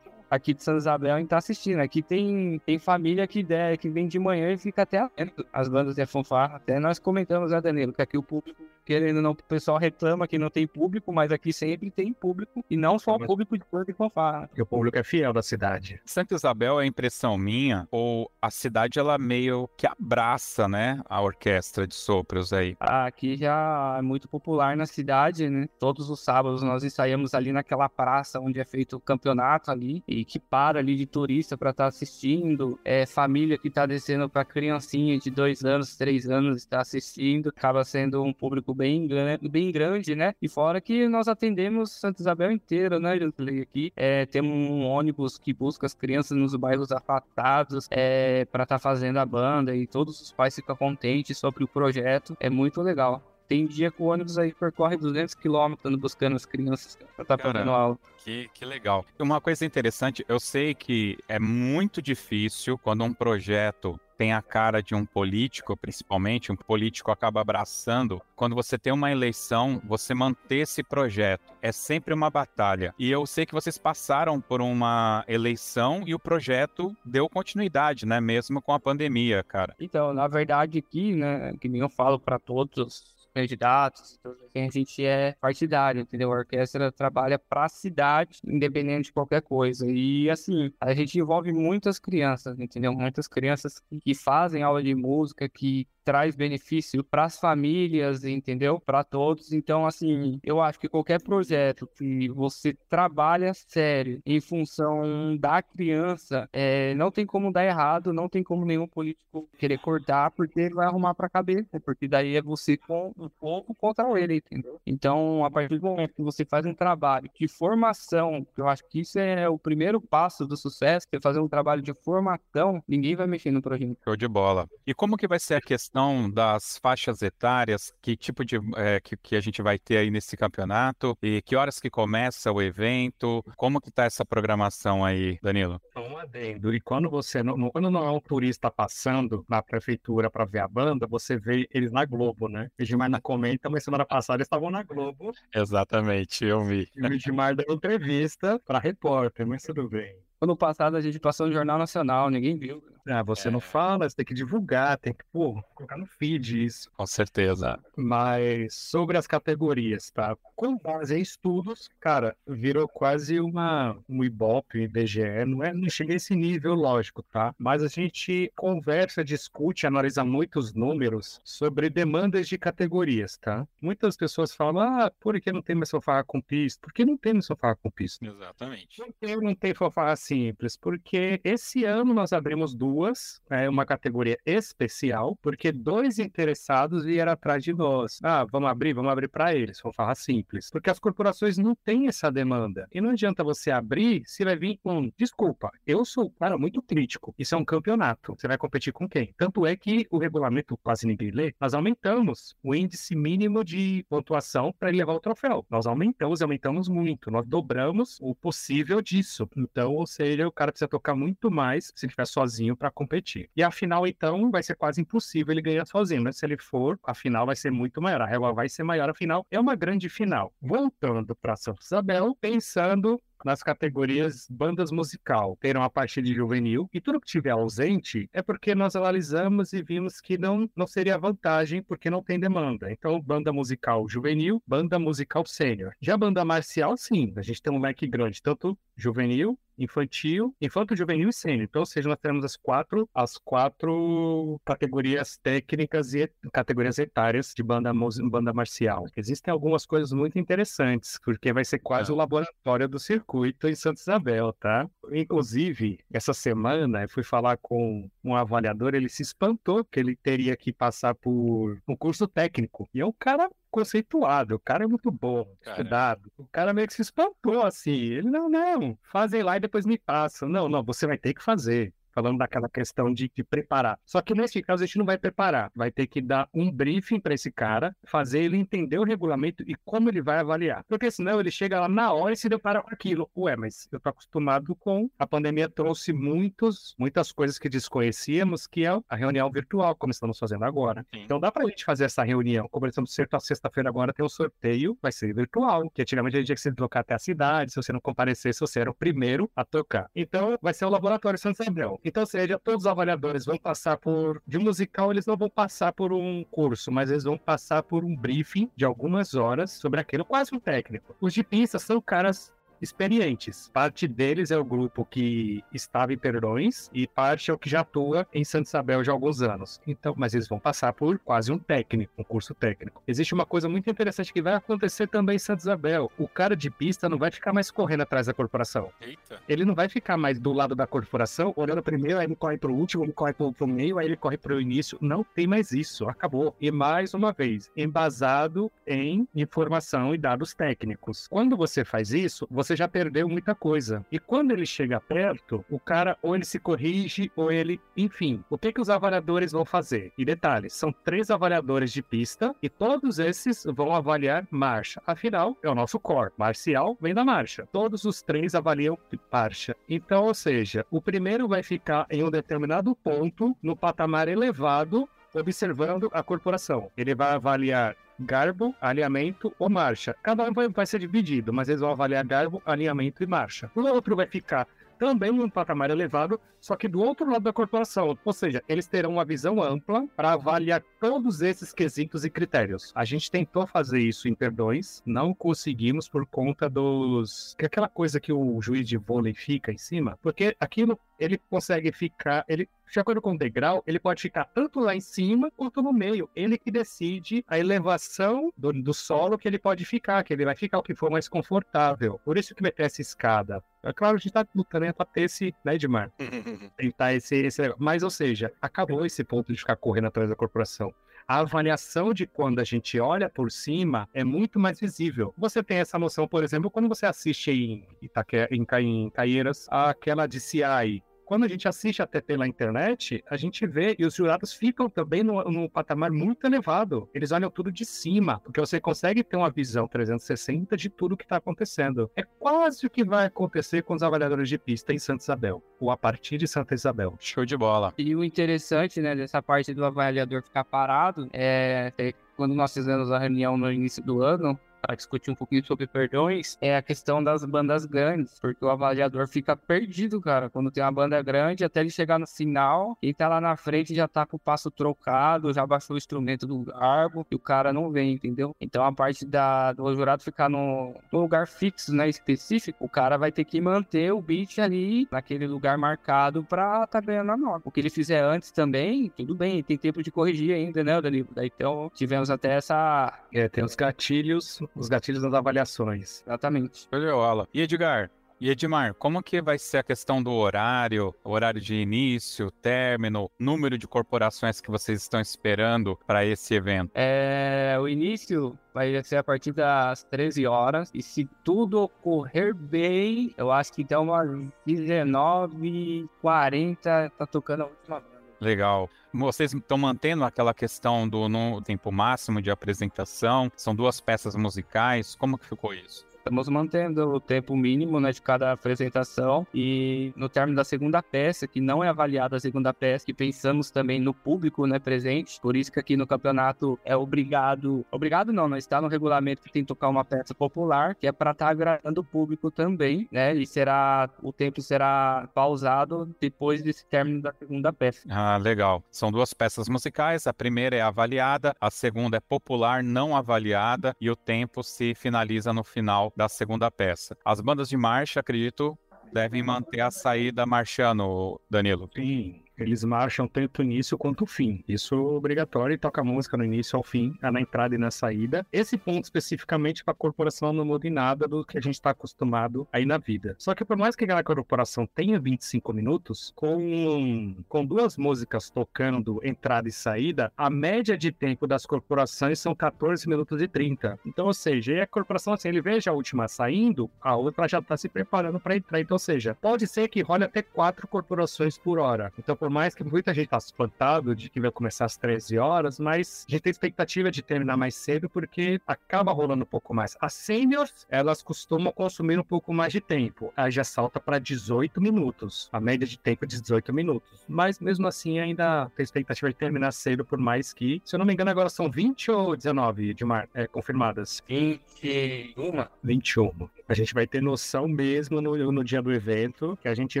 [0.30, 1.80] aqui de São Isabel estar tá assistindo.
[1.80, 5.08] Aqui tem, tem família que, der, que vem de manhã e fica até
[5.52, 6.56] às bandas de fanfarra.
[6.56, 10.38] Até nós comentamos, né, Danilo, que aqui o público querendo não, o pessoal reclama que
[10.38, 13.92] não tem público, mas aqui sempre tem público, e não só o público de de
[13.92, 14.48] fanfarra.
[14.48, 16.00] Porque o público é fiel da cidade.
[16.06, 21.86] Santa Isabel é impressão minha, ou a cidade ela meio que abraça, né, a orquestra
[21.86, 22.78] de sopros aí?
[22.80, 25.68] Aqui já é muito popular na cidade, né?
[25.78, 30.24] Todos os sábados nós ensaiamos ali naquela praça onde é feito o campeonato ali, e
[30.24, 34.46] que para ali de turista para estar tá assistindo, é família que tá descendo para
[34.46, 39.08] criancinha de dois anos, três anos está assistindo, acaba sendo um público bem,
[39.50, 40.34] bem grande, né?
[40.40, 43.62] E fora que nós atendemos Santa Isabel inteira, né, Jusilei?
[43.62, 48.76] Aqui é, temos um ônibus que busca as crianças nos bairros afastados é, para estar
[48.76, 52.36] tá fazendo a banda e todos os pais ficam contentes sobre o projeto.
[52.38, 53.20] É muito legal.
[53.48, 57.42] Tem dia que o ônibus aí percorre 200 quilômetros buscando as crianças para estar tá
[57.42, 57.98] fazendo aula.
[58.18, 59.04] Que, que legal.
[59.18, 64.82] Uma coisa interessante, eu sei que é muito difícil quando um projeto tem a cara
[64.82, 68.20] de um político, principalmente, um político acaba abraçando.
[68.34, 72.92] Quando você tem uma eleição, você manter esse projeto é sempre uma batalha.
[72.98, 78.20] E eu sei que vocês passaram por uma eleição e o projeto deu continuidade, né?
[78.20, 79.76] Mesmo com a pandemia, cara.
[79.78, 84.18] Então, na verdade, aqui, né, que nem eu falo para todos candidatos,
[84.54, 86.32] a gente é partidário, entendeu?
[86.32, 89.86] A orquestra trabalha para a cidade, independente de qualquer coisa.
[89.88, 92.92] E assim, a gente envolve muitas crianças, entendeu?
[92.92, 98.80] Muitas crianças que fazem aula de música, que traz benefício para as famílias, entendeu?
[98.80, 99.52] Para todos.
[99.52, 106.48] Então, assim, eu acho que qualquer projeto que você trabalha sério em função da criança,
[106.50, 110.74] é, não tem como dar errado, não tem como nenhum político querer cortar, porque ele
[110.76, 114.80] vai arrumar para a cabeça, porque daí é você com o povo contra ele, entendeu?
[114.86, 119.00] Então, a partir do momento que você faz um trabalho de formação, eu acho que
[119.00, 123.26] isso é o primeiro passo do sucesso, é fazer um trabalho de formação, ninguém vai
[123.26, 123.98] mexer no projeto.
[124.02, 124.66] Show de bola.
[124.86, 125.97] E como que vai ser a questão
[126.30, 127.92] das faixas etárias?
[128.00, 131.16] Que tipo de é, que, que a gente vai ter aí nesse campeonato?
[131.22, 133.44] E que horas que começa o evento?
[133.56, 135.80] Como que tá essa programação aí, Danilo?
[135.96, 136.74] Um adendo.
[136.74, 140.68] E quando você não, quando não é um turista passando na prefeitura para ver a
[140.68, 142.68] banda, você vê eles na Globo, né?
[142.78, 145.32] O Edmar na comenta, mas semana passada eles estavam na Globo.
[145.54, 146.88] Exatamente, eu vi.
[146.94, 150.14] E o Edmar deu entrevista para repórter, mas tudo bem.
[150.40, 152.80] Ano passado a gente passou no Jornal Nacional, ninguém viu.
[153.08, 153.50] Ah, você é.
[153.50, 156.90] não fala, você tem que divulgar, tem que pô, colocar no feed isso.
[156.96, 157.78] Com certeza.
[157.96, 160.36] Mas sobre as categorias, tá?
[160.54, 166.12] Com base em estudos, cara, virou quase uma um Ibope, IBGE, não é, não chega
[166.12, 167.54] a esse nível, lógico, tá?
[167.58, 173.66] Mas a gente conversa, discute, analisa muitos números sobre demandas de categorias, tá?
[173.80, 176.80] Muitas pessoas falam, ah, por que não tem mais sofá com pista?
[176.82, 178.26] Por que não tem mais sofá com pista?
[178.26, 178.96] Exatamente.
[178.96, 180.76] Por que não tem sofá simples?
[180.76, 187.30] Porque esse ano nós abrimos duas duas, é uma categoria especial, porque dois interessados vieram
[187.30, 188.18] atrás de nós.
[188.22, 190.68] Ah, vamos abrir, vamos abrir para eles, falar simples.
[190.70, 192.88] Porque as corporações não têm essa demanda.
[192.92, 197.32] E não adianta você abrir se vai vir com, desculpa, eu sou cara muito crítico.
[197.38, 198.34] Isso é um campeonato.
[198.36, 199.32] Você vai competir com quem?
[199.36, 204.74] Tanto é que o regulamento quase ninguém lê, nós aumentamos o índice mínimo de pontuação
[204.76, 205.64] para levar o troféu.
[205.70, 207.30] Nós aumentamos e aumentamos muito.
[207.30, 209.48] Nós dobramos o possível disso.
[209.56, 213.50] Então, ou seja, o cara precisa tocar muito mais se ele estiver sozinho para competir.
[213.56, 216.32] E a final, então, vai ser quase impossível ele ganhar sozinho, né?
[216.32, 219.14] Se ele for, a final vai ser muito maior, a régua vai ser maior, a
[219.14, 220.52] final é uma grande final.
[220.60, 227.00] Voltando para São Isabel, pensando nas categorias bandas musical, terão a parte de juvenil, e
[227.00, 231.82] tudo que tiver ausente é porque nós analisamos e vimos que não, não seria vantagem,
[231.82, 232.90] porque não tem demanda.
[232.90, 235.92] Então, banda musical juvenil, banda musical sênior.
[236.00, 241.28] Já banda marcial, sim, a gente tem um leque grande, tanto juvenil, infantil, infanto, juvenil
[241.28, 241.62] e sênior.
[241.62, 247.62] Então, ou seja, nós temos as quatro, as quatro categorias técnicas e categorias etárias de
[247.62, 247.92] banda,
[248.28, 249.06] banda marcial.
[249.16, 253.74] Existem algumas coisas muito interessantes, porque vai ser quase o laboratório do circuito circuito em
[253.74, 254.88] Santa Isabel, tá?
[255.12, 260.56] Inclusive, essa semana eu fui falar com um avaliador, ele se espantou que ele teria
[260.56, 262.88] que passar por um curso técnico.
[262.94, 265.76] E é um cara conceituado, o cara é muito bom, cara.
[265.76, 266.32] estudado.
[266.38, 267.90] O cara meio que se espantou assim.
[267.90, 270.48] Ele, não, não, fazem lá e depois me passam.
[270.48, 273.96] Não, não, você vai ter que fazer falando daquela questão de, de, preparar.
[274.04, 277.20] Só que nesse caso a gente não vai preparar, vai ter que dar um briefing
[277.20, 280.84] para esse cara, fazer ele entender o regulamento e como ele vai avaliar.
[280.88, 283.30] Porque senão ele chega lá na hora e se depara com aquilo.
[283.36, 288.84] Ué, mas eu tô acostumado com a pandemia trouxe muitos, muitas coisas que desconhecíamos, que
[288.84, 291.06] é a reunião virtual, como estamos fazendo agora.
[291.14, 291.22] Sim.
[291.22, 292.68] Então dá para a gente fazer essa reunião.
[292.68, 296.46] Como estamos certo, sexta-feira agora tem um sorteio, vai ser virtual, que antigamente a gente
[296.46, 299.48] tinha que se deslocar até a cidade, se você não comparecesse, você era o primeiro
[299.54, 300.10] a tocar.
[300.16, 302.00] Então vai ser o Laboratório Santos Gabriel.
[302.08, 304.42] Então, seja, todos os avaliadores vão passar por.
[304.46, 308.16] De musical, eles não vão passar por um curso, mas eles vão passar por um
[308.16, 311.14] briefing de algumas horas sobre aquilo, quase um técnico.
[311.20, 313.70] Os de pista são caras experientes.
[313.72, 317.80] Parte deles é o grupo que estava em Perdões e parte é o que já
[317.80, 319.80] atua em Santa Isabel já há alguns anos.
[319.86, 323.02] Então, mas eles vão passar por quase um técnico, um curso técnico.
[323.06, 326.10] Existe uma coisa muito interessante que vai acontecer também em Santa Isabel.
[326.18, 328.90] O cara de pista não vai ficar mais correndo atrás da corporação.
[329.00, 329.40] Eita.
[329.48, 332.70] Ele não vai ficar mais do lado da corporação, olhando primeiro, aí ele corre para
[332.70, 334.98] o último, ele corre para o meio, aí ele corre para o início.
[335.00, 336.54] Não tem mais isso, acabou.
[336.60, 341.26] E mais uma vez, embasado em informação e dados técnicos.
[341.28, 344.04] Quando você faz isso, você você já perdeu muita coisa.
[344.12, 348.58] E quando ele chega perto, o cara ou ele se corrige ou ele, enfim, o
[348.58, 350.12] que que os avaliadores vão fazer?
[350.18, 355.00] E detalhe, são três avaliadores de pista e todos esses vão avaliar marcha.
[355.06, 356.32] Afinal, é o nosso core.
[356.36, 357.66] Marcial vem da marcha.
[357.72, 358.98] Todos os três avaliam
[359.32, 359.74] marcha.
[359.88, 366.08] Então, ou seja, o primeiro vai ficar em um determinado ponto no patamar elevado observando
[366.12, 366.90] a corporação.
[366.96, 370.14] Ele vai avaliar garbo, alinhamento ou marcha.
[370.22, 373.70] Cada um vai, vai ser dividido, mas eles vão avaliar garbo, alinhamento e marcha.
[373.74, 374.66] O outro vai ficar
[374.98, 378.18] também um patamar elevado, só que do outro lado da corporação.
[378.24, 382.92] Ou seja, eles terão uma visão ampla para avaliar todos esses quesitos e critérios.
[382.94, 387.56] A gente tentou fazer isso em perdões, não conseguimos por conta dos.
[387.58, 391.92] é aquela coisa que o juiz de vôlei fica em cima, porque aquilo ele consegue
[391.92, 392.44] ficar.
[392.48, 395.92] Ele de acordo com o degrau, ele pode ficar tanto lá em cima quanto no
[395.92, 396.28] meio.
[396.34, 400.56] Ele que decide a elevação do, do solo que ele pode ficar, que ele vai
[400.56, 402.18] ficar o que for mais confortável.
[402.24, 403.62] Por isso que vai ter essa escada.
[403.82, 406.10] É claro, a gente tá lutando para ter esse, né, Edmar?
[406.76, 407.74] Tentar esse, esse.
[407.78, 410.92] Mas, ou seja, acabou esse ponto de ficar correndo atrás da corporação
[411.28, 415.34] a avaliação de quando a gente olha por cima é muito mais visível.
[415.36, 420.26] Você tem essa noção, por exemplo, quando você assiste em, Itaque, em, em Caieiras, aquela
[420.26, 424.54] de CI, quando a gente assiste até pela internet, a gente vê e os jurados
[424.54, 427.06] ficam também num, patamar muito elevado.
[427.12, 431.24] Eles olham tudo de cima, porque você consegue ter uma visão 360 de tudo que
[431.24, 432.10] está acontecendo.
[432.16, 435.90] É quase o que vai acontecer com os avaliadores de pista em Santa Isabel, ou
[435.90, 437.14] a partir de Santa Isabel.
[437.20, 437.92] Show de bola.
[437.98, 443.12] E o interessante, né, dessa parte do avaliador ficar parado é, é quando nós fizemos
[443.12, 447.22] a reunião no início do ano, para discutir um pouquinho sobre perdões é a questão
[447.22, 451.80] das bandas grandes, porque o avaliador fica perdido, cara, quando tem uma banda grande, até
[451.80, 455.52] ele chegar no final, quem tá lá na frente já tá com o passo trocado,
[455.52, 458.54] já baixou o instrumento do garbo e o cara não vem, entendeu?
[458.60, 463.16] Então a parte da, do jurado ficar no, no lugar fixo, né, específico, o cara
[463.16, 467.62] vai ter que manter o beat ali naquele lugar marcado pra tá ganhando a nota.
[467.68, 471.28] O que ele fizer antes também, tudo bem, tem tempo de corrigir ainda, né, Danilo?
[471.38, 473.12] Então tivemos até essa...
[473.32, 476.22] É, tem os gatilhos os gatilhos das avaliações.
[476.26, 476.88] Exatamente.
[476.92, 478.10] Olha, E Edgar,
[478.40, 483.76] e Edmar, como que vai ser a questão do horário, horário de início, término, número
[483.76, 486.92] de corporações que vocês estão esperando para esse evento?
[486.94, 493.34] É, o início vai ser a partir das 13 horas e se tudo ocorrer bem,
[493.36, 494.30] eu acho que até umas
[494.64, 498.17] 19h40 tá tocando a última banda.
[498.40, 498.88] Legal.
[499.12, 503.50] Vocês estão mantendo aquela questão do no tempo máximo de apresentação?
[503.56, 505.16] São duas peças musicais.
[505.16, 506.07] Como que ficou isso?
[506.28, 511.48] Estamos mantendo o tempo mínimo né, de cada apresentação e no término da segunda peça,
[511.48, 515.56] que não é avaliada a segunda peça, que pensamos também no público né, presente, por
[515.56, 519.62] isso que aqui no campeonato é obrigado, obrigado não, não está no regulamento que tem
[519.62, 523.34] que tocar uma peça popular, que é para estar tá agradando o público também, né?
[523.34, 528.06] E será, o tempo será pausado depois desse término da segunda peça.
[528.10, 528.84] Ah, legal.
[528.90, 534.10] São duas peças musicais, a primeira é avaliada, a segunda é popular, não avaliada, e
[534.10, 537.16] o tempo se finaliza no final da segunda peça.
[537.24, 538.76] As bandas de marcha, acredito,
[539.12, 541.88] devem manter a saída marchando, Danilo.
[541.94, 544.62] Sim, eles marcham tanto o início quanto o fim.
[544.68, 548.46] Isso é obrigatório e toca música no início ao fim, na entrada e na saída.
[548.52, 551.90] Esse ponto especificamente para a corporação não muda em nada do que a gente está
[551.90, 553.34] acostumado aí na vida.
[553.38, 559.20] Só que por mais que a corporação tenha 25 minutos, com, com duas músicas tocando
[559.22, 563.98] entrada e saída, a média de tempo das corporações são 14 minutos e 30.
[564.04, 567.76] Então, ou seja, a corporação, assim, ele veja a última saindo, a outra já está
[567.76, 568.80] se preparando para entrar.
[568.80, 572.12] Então, ou seja, pode ser que role até quatro corporações por hora.
[572.18, 575.36] Então, por por mais que muita gente tá espantado de que vai começar às 13
[575.36, 579.74] horas, mas a gente tem expectativa de terminar mais cedo porque acaba rolando um pouco
[579.74, 579.98] mais.
[580.00, 583.30] As seniors, elas costumam consumir um pouco mais de tempo.
[583.36, 585.50] Aí já salta para 18 minutos.
[585.52, 587.22] A média de tempo é de 18 minutos.
[587.28, 591.04] Mas mesmo assim ainda tem expectativa de terminar cedo, por mais que, se eu não
[591.04, 594.22] me engano, agora são 20 ou 19 de mar, é, confirmadas?
[594.26, 595.66] 21.
[595.84, 596.48] 21.
[596.66, 600.00] A gente vai ter noção mesmo no, no dia do evento que a gente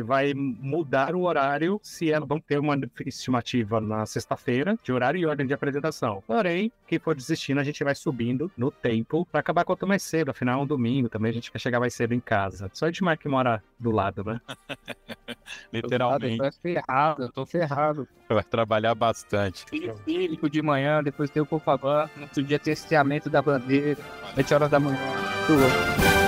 [0.00, 5.26] vai mudar o horário se ela vão ter uma estimativa na sexta-feira de horário e
[5.26, 6.22] ordem de apresentação.
[6.26, 10.30] Porém, quem for desistindo, a gente vai subindo no tempo para acabar quanto mais cedo.
[10.30, 12.70] Afinal, é um domingo também, a gente quer chegar mais cedo em casa.
[12.72, 14.40] Só de Edmar que mora do lado, né?
[15.72, 16.40] Literalmente.
[16.40, 18.08] Eu tô ferrado, eu tô ferrado.
[18.28, 19.64] Vai trabalhar bastante.
[19.68, 22.88] Filho de manhã, depois tem o Cofabã, no outro dia tem esse
[23.28, 24.00] da bandeira,
[24.36, 24.98] 8 horas da manhã.
[25.46, 26.27] Tudo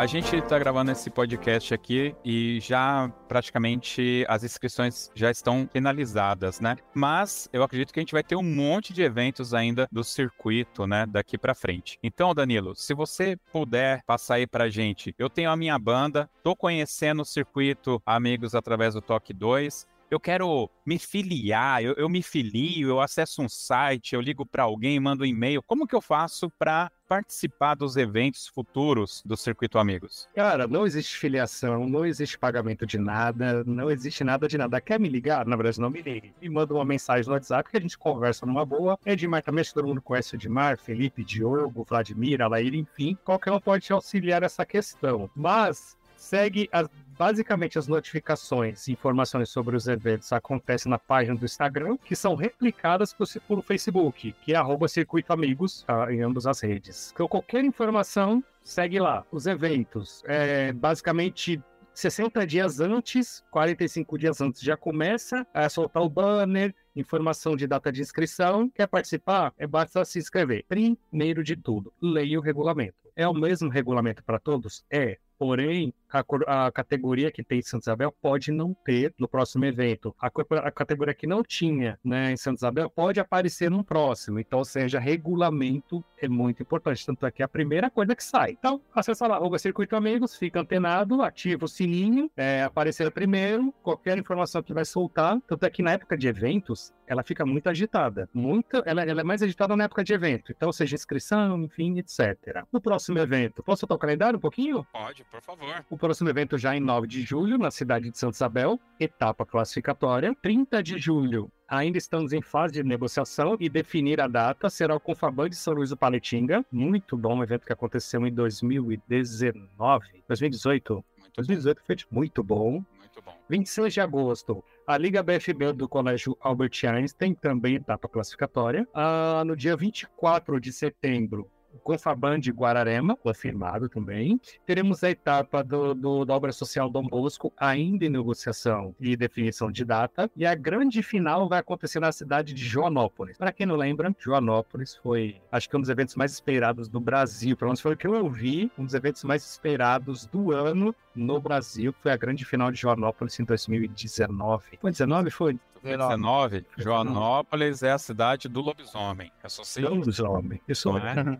[0.00, 6.58] A gente está gravando esse podcast aqui e já praticamente as inscrições já estão finalizadas,
[6.58, 6.78] né?
[6.94, 10.86] Mas eu acredito que a gente vai ter um monte de eventos ainda do circuito,
[10.86, 11.98] né, daqui para frente.
[12.02, 16.56] Então, Danilo, se você puder passar aí pra gente, eu tenho a minha banda, tô
[16.56, 22.20] conhecendo o circuito amigos através do Toque 2 eu quero me filiar, eu, eu, me
[22.20, 25.62] filio, eu acesso um site, eu ligo para alguém, mando um e-mail.
[25.62, 30.28] Como que eu faço para participar dos eventos futuros do Circuito Amigos?
[30.32, 34.80] Cara, não existe filiação, não existe pagamento de nada, não existe nada de nada.
[34.80, 35.44] Quer me ligar?
[35.44, 36.32] Na verdade, não me ligue.
[36.40, 38.96] Me manda uma mensagem no WhatsApp que a gente conversa numa boa.
[39.04, 43.18] Edmar também, todo mundo conhece o Edmar, Felipe, Diogo, Vladimir, Alair, enfim.
[43.24, 45.28] Qualquer um pode auxiliar essa questão.
[45.34, 46.88] Mas segue as
[47.20, 52.34] basicamente as notificações e informações sobre os eventos acontecem na página do Instagram, que são
[52.34, 57.10] replicadas por, por Facebook, que é arroba Circuito Amigos tá, em ambas as redes.
[57.12, 59.22] Então, qualquer informação, segue lá.
[59.30, 61.62] Os eventos, é, basicamente
[61.92, 67.92] 60 dias antes, 45 dias antes, já começa a soltar o banner, informação de data
[67.92, 68.70] de inscrição.
[68.70, 69.52] Quer participar?
[69.58, 70.64] É basta se inscrever.
[70.66, 72.94] Primeiro de tudo, leia o regulamento.
[73.14, 74.82] É o mesmo regulamento para todos?
[74.90, 75.18] É.
[75.38, 80.14] Porém, a, a, categoria que tem em Santa Isabel pode não ter no próximo evento.
[80.20, 84.38] A, a, categoria que não tinha né, em Santa Isabel pode aparecer no próximo.
[84.38, 87.04] Então, ou seja, regulamento é muito importante.
[87.06, 88.52] Tanto é que é a primeira coisa que sai.
[88.52, 94.18] Então, acessa lá, arroba Circuito Amigos, fica antenado, ativa o sininho, é, aparecer primeiro, qualquer
[94.18, 95.40] informação que vai soltar.
[95.46, 98.28] Tanto é que na época de eventos, ela fica muito agitada.
[98.32, 100.52] Muita, ela, ela é mais agitada na época de evento.
[100.52, 102.64] Então, seja inscrição, enfim, etc.
[102.72, 104.86] No próximo evento, posso soltar o calendário um pouquinho?
[104.92, 105.84] Pode, por favor.
[105.90, 110.34] O próximo evento já em 9 de julho, na cidade de Santa Isabel, etapa classificatória.
[110.40, 114.70] 30 de julho, ainda estamos em fase de negociação e definir a data.
[114.70, 116.64] Será o Confaban de São Luís do Paletinga.
[116.72, 120.94] Muito bom um evento que aconteceu em 2019, 2018.
[120.94, 121.04] Muito
[121.36, 122.72] 2018 foi muito bom.
[122.72, 123.36] Muito bom.
[123.50, 128.88] 26 de agosto, a Liga BFB do Colégio Albert Einstein, também etapa classificatória.
[128.94, 131.50] Ah, no dia 24 de setembro,
[131.82, 134.40] Confaban de Guararema, confirmado também.
[134.66, 139.70] Teremos a etapa do, do, da obra social Dom Bosco, ainda em negociação e definição
[139.70, 140.30] de data.
[140.36, 143.36] E a grande final vai acontecer na cidade de Joanópolis.
[143.36, 147.56] Para quem não lembra, Joanópolis foi, acho que um dos eventos mais esperados do Brasil.
[147.56, 151.40] Pelo menos foi o que eu vi, um dos eventos mais esperados do ano no
[151.40, 151.94] Brasil.
[152.02, 154.78] Foi a grande final de Joanópolis em 2019.
[154.80, 155.30] Foi 19?
[155.30, 155.58] Foi?
[155.82, 156.64] 19.
[156.76, 159.32] Joanópolis é a cidade do lobisomem.
[159.42, 159.84] Eu só sei.
[159.84, 160.60] Lobisomem.
[160.68, 161.38] Isso é.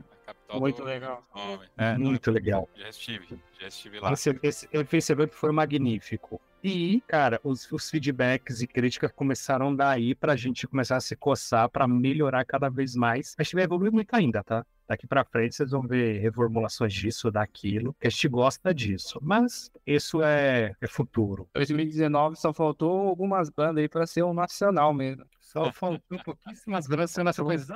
[0.58, 1.24] Muito legal.
[1.76, 2.68] É, muito legal.
[2.74, 4.12] Já estive, já estive lá.
[4.12, 6.40] Esse, esse evento foi magnífico.
[6.62, 11.68] E, cara, os, os, feedbacks e críticas começaram daí pra gente começar a se coçar
[11.70, 13.34] para melhorar cada vez mais.
[13.38, 14.66] A gente vai evoluir muito ainda, tá?
[14.90, 19.20] Daqui para frente vocês vão ver reformulações disso, daquilo, a gente gosta disso.
[19.22, 21.48] Mas isso é, é futuro.
[21.54, 25.24] 2019 só faltou algumas bandas aí para ser um nacional mesmo.
[25.38, 27.72] Só faltou pouquíssimas bandas sendo essa coisa.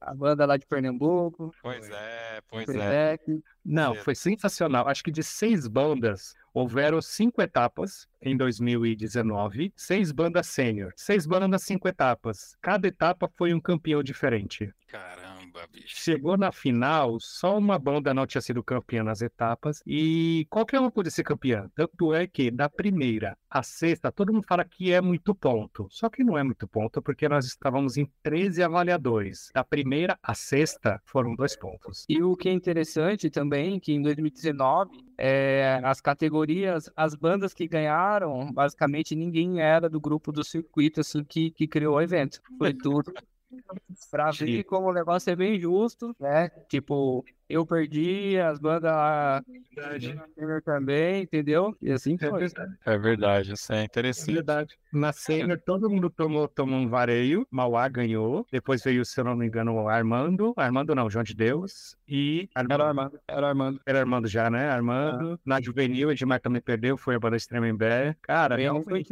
[0.00, 1.54] A banda lá de Pernambuco.
[1.62, 3.16] Pois é, pois é.
[3.64, 4.88] Não, foi sensacional.
[4.88, 11.48] Acho que de seis bandas, houveram cinco etapas em 2019, seis bandas sênior, seis bandas
[11.48, 12.56] nas cinco etapas.
[12.60, 14.72] Cada etapa foi um campeão diferente.
[14.88, 15.96] Caramba bicho.
[15.96, 20.90] Chegou na final, só uma banda não tinha sido campeã nas etapas e qualquer uma
[20.90, 21.70] podia ser campeã.
[21.74, 25.86] Tanto é que da primeira à sexta, todo mundo fala que é muito ponto.
[25.90, 29.50] Só que não é muito ponto, porque nós estávamos em 13 avaliadores.
[29.54, 32.04] Da primeira à sexta foram dois pontos.
[32.08, 37.66] E o que é interessante também, que em 2019, é, as categorias, as bandas que
[37.66, 42.40] ganharam, basicamente ninguém era do grupo do circuito assim, que, que criou o evento.
[42.58, 43.12] Foi tudo
[44.10, 46.48] Pra ver como o negócio é bem justo, né?
[46.68, 49.42] Tipo, eu perdi, as bandas
[50.64, 51.74] também, entendeu?
[51.80, 52.28] E assim é foi.
[52.28, 54.30] É verdade, é verdade isso é interessante.
[54.30, 54.78] É verdade.
[54.92, 59.34] Na Sênior, todo mundo tomou, tomou um vareio, Mauá ganhou, depois veio, se eu não
[59.34, 62.48] me engano, o Armando, Armando não, João de Deus, e...
[62.54, 62.72] Armando.
[62.74, 63.80] Era Armando, era Armando.
[63.86, 64.68] Era Armando já, né?
[64.68, 65.32] Armando.
[65.34, 65.38] Ah.
[65.44, 68.14] Na Juvenil, Edmar também perdeu, foi a banda Extrema em Bé.
[68.22, 69.04] Cara, bem, foi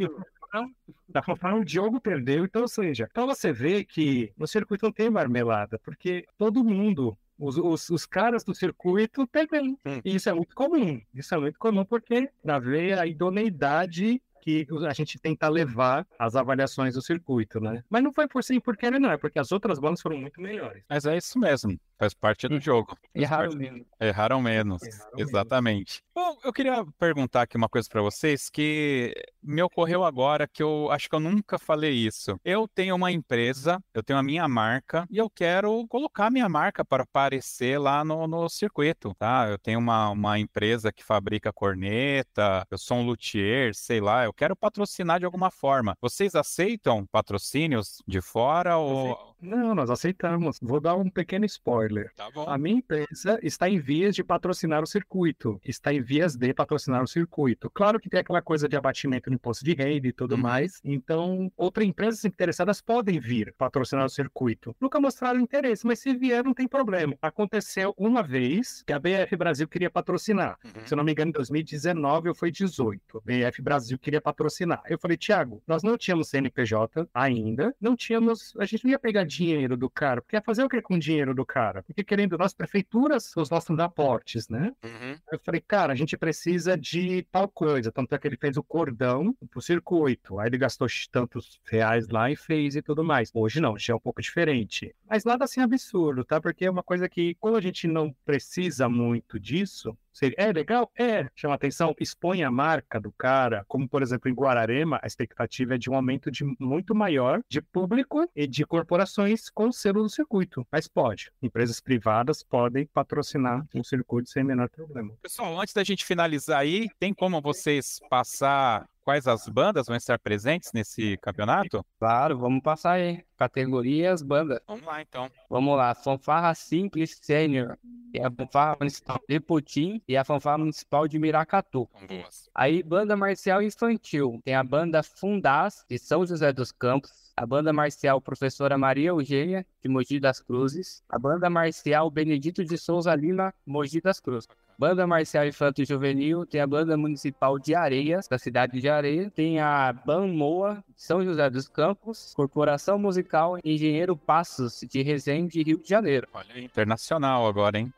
[1.07, 4.91] da fanfarra o Diogo perdeu, então, ou seja, então você vê que no circuito não
[4.91, 9.77] tem marmelada, porque todo mundo os, os, os, caras do circuito perdem.
[9.85, 10.01] Hum.
[10.03, 10.99] E isso é muito comum.
[11.13, 16.33] Isso é muito comum porque, na ver a idoneidade que a gente tenta levar as
[16.37, 17.83] avaliações do circuito, né?
[17.89, 20.85] Mas não foi por sim porque não, é porque as outras bandas foram muito melhores.
[20.89, 21.77] Mas é isso mesmo.
[21.99, 22.95] Faz parte do jogo.
[23.13, 23.57] Erraram parte...
[23.57, 23.87] menos.
[23.99, 24.83] Erraram menos.
[24.83, 26.01] Erraram Exatamente.
[26.15, 26.35] Menos.
[26.37, 30.89] Bom, eu queria perguntar aqui uma coisa para vocês que me ocorreu agora que eu
[30.91, 32.39] acho que eu nunca falei isso.
[32.45, 36.47] Eu tenho uma empresa, eu tenho a minha marca e eu quero colocar a minha
[36.47, 39.47] marca para aparecer lá no, no circuito, tá?
[39.49, 44.33] Eu tenho uma, uma empresa que fabrica corneta, eu sou um luthier, sei lá, eu
[44.37, 45.97] quero patrocinar de alguma forma.
[45.99, 50.57] Vocês aceitam patrocínios de fora ou Não, nós aceitamos.
[50.61, 52.11] Vou dar um pequeno spoiler.
[52.15, 52.45] Tá bom.
[52.49, 55.59] A minha empresa está em vias de patrocinar o circuito.
[55.63, 57.69] Está em vias de patrocinar o circuito.
[57.69, 60.41] Claro que tem aquela coisa de abatimento no imposto de renda e tudo Uhum.
[60.41, 60.79] mais.
[60.83, 64.75] Então, outras empresas interessadas podem vir patrocinar o circuito.
[64.81, 67.15] Nunca mostraram interesse, mas se vier, não tem problema.
[67.21, 70.57] Aconteceu uma vez que a BF Brasil queria patrocinar.
[70.65, 70.71] Uhum.
[70.85, 73.17] Se eu não me engano, em 2019 ou foi 18.
[73.17, 74.81] A BF Brasil queria patrocinar.
[74.89, 78.53] Eu falei, Thiago, nós não tínhamos CNPJ ainda, não tínhamos.
[78.57, 80.99] A gente não ia pegar dinheiro do cara, porque ia fazer o que com o
[80.99, 81.83] dinheiro do cara?
[81.83, 84.73] Porque querendo nós, prefeituras, os nossos aportes, né?
[84.83, 85.17] Uhum.
[85.31, 87.91] Eu falei, cara, a gente precisa de tal coisa.
[87.91, 90.39] Tanto é que ele fez o cordão pro circuito.
[90.39, 93.29] Aí ele gastou tantos reais lá e fez e tudo mais.
[93.33, 94.95] Hoje não, já é um pouco diferente.
[95.09, 96.41] Mas nada assim absurdo, tá?
[96.41, 100.91] Porque é uma coisa que, quando a gente não precisa muito disso, seria, é legal?
[100.97, 101.27] É.
[101.35, 103.63] Chama atenção, expõe a marca do cara.
[103.67, 107.61] Como, por exemplo, em Guararema, a expectativa é de um aumento de muito maior de
[107.61, 110.67] público e de corporações com selo do circuito.
[110.71, 111.31] Mas pode.
[111.41, 115.13] Empresas privadas podem patrocinar um circuito sem menor problema.
[115.21, 120.19] Pessoal, antes da gente finalizar aí, tem como vocês passar quais as bandas vão estar
[120.19, 121.81] presentes nesse campeonato?
[121.97, 123.23] Claro, vamos passar aí.
[123.37, 124.61] Categorias, banda.
[124.67, 125.31] Vamos lá, então.
[125.49, 125.95] Vamos lá.
[125.95, 127.77] Fanfarra Simples Sênior.
[128.11, 131.87] Tem a Fanfarra Municipal de Putim e a Fanfarra Municipal de Miracatu.
[131.97, 132.49] São boas.
[132.53, 134.41] Aí, banda marcial infantil.
[134.43, 137.26] Tem a banda Fundaz, de São José dos Campos.
[137.39, 141.03] A banda marcial Professora Maria Eugênia, de Mogi das Cruzes.
[141.07, 144.49] A banda marcial Benedito de Souza Lima, Mogi das Cruzes.
[144.79, 149.59] Banda Marcial Infanto Juvenil, tem a Banda Municipal de Areias, da cidade de Areia, tem
[149.59, 155.79] a Ban Moa, de São José dos Campos, Corporação Musical Engenheiro Passos, de Resende, Rio
[155.79, 156.27] de Janeiro.
[156.31, 157.91] Olha internacional agora, hein?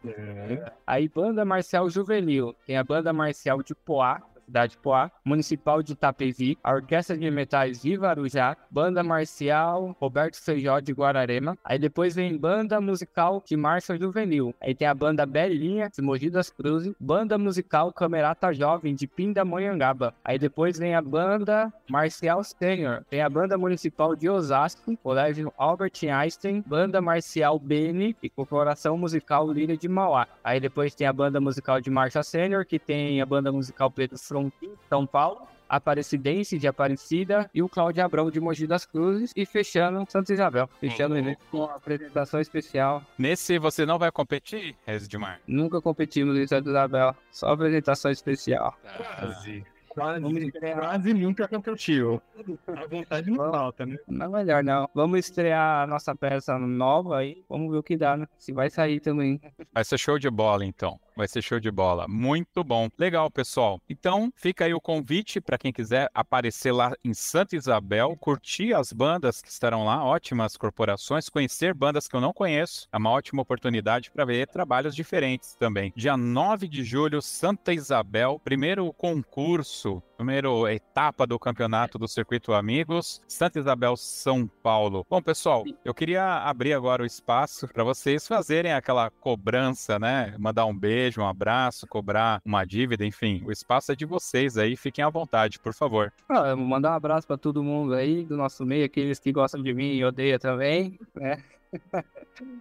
[0.87, 5.93] Aí, Banda Marcial Juvenil, tem a Banda Marcial de Poá, cidade de Poá, Municipal de
[5.93, 11.57] Itapevi, a Orquestra de Metais Viva Arujá, Banda Marcial Roberto Feijó de Guararema.
[11.63, 14.53] Aí depois vem Banda Musical de Marcha Juvenil.
[14.59, 20.13] Aí tem a Banda Belinha de Mogi das Cruzes, Banda Musical Camerata Jovem de Pindamonhangaba.
[20.23, 25.93] Aí depois vem a Banda Marcial Sênior, tem a Banda Municipal de Osasco, Colégio Albert
[26.11, 30.27] Einstein, Banda Marcial Beni e Corporação Musical Líria de Mauá.
[30.43, 34.17] Aí depois tem a Banda Musical de Marcha Sênior, que tem a Banda Musical Pedro
[34.39, 35.47] Frontin, São Paulo.
[35.67, 40.67] Aparecidense de Aparecida e o Cláudio Abrão de Mogi das Cruzes e fechando Santa Isabel.
[40.79, 43.03] Fechando o evento com uma apresentação especial.
[43.19, 45.39] Nesse você não vai competir, Resdimar?
[45.45, 48.75] Nunca competimos em Santa Isabel, só apresentação especial.
[48.81, 49.63] Quase.
[49.89, 50.79] Quase, estrear.
[50.79, 52.21] quase nunca competiu.
[52.67, 53.97] A vontade não falta, né?
[54.07, 54.89] Não é melhor não.
[54.93, 57.43] Vamos estrear a nossa peça nova aí.
[57.49, 58.27] Vamos ver o que dá, né?
[58.37, 59.41] Se vai sair também.
[59.73, 60.99] Vai ser show de bola, então.
[61.19, 62.07] Vai ser show de bola.
[62.07, 62.87] Muito bom.
[62.97, 63.81] Legal, pessoal.
[63.89, 68.93] Então, fica aí o convite para quem quiser aparecer lá em Santa Isabel, curtir as
[68.93, 72.87] bandas que estarão lá, ótimas corporações, conhecer bandas que eu não conheço.
[72.89, 75.91] É uma ótima oportunidade para ver trabalhos diferentes também.
[75.93, 83.21] Dia 9 de julho, Santa Isabel, primeiro concurso, primeira etapa do campeonato do Circuito Amigos,
[83.25, 85.07] Santa Isabel, São Paulo.
[85.09, 90.35] Bom, pessoal, eu queria abrir agora o espaço para vocês fazerem aquela cobrança, né?
[90.37, 94.75] Mandar um beijo, um abraço, cobrar uma dívida, enfim, o espaço é de vocês aí,
[94.75, 96.11] fiquem à vontade, por favor.
[96.27, 99.73] Ah, mandar um abraço pra todo mundo aí do nosso meio, aqueles que gostam de
[99.73, 101.41] mim e odeiam também, né?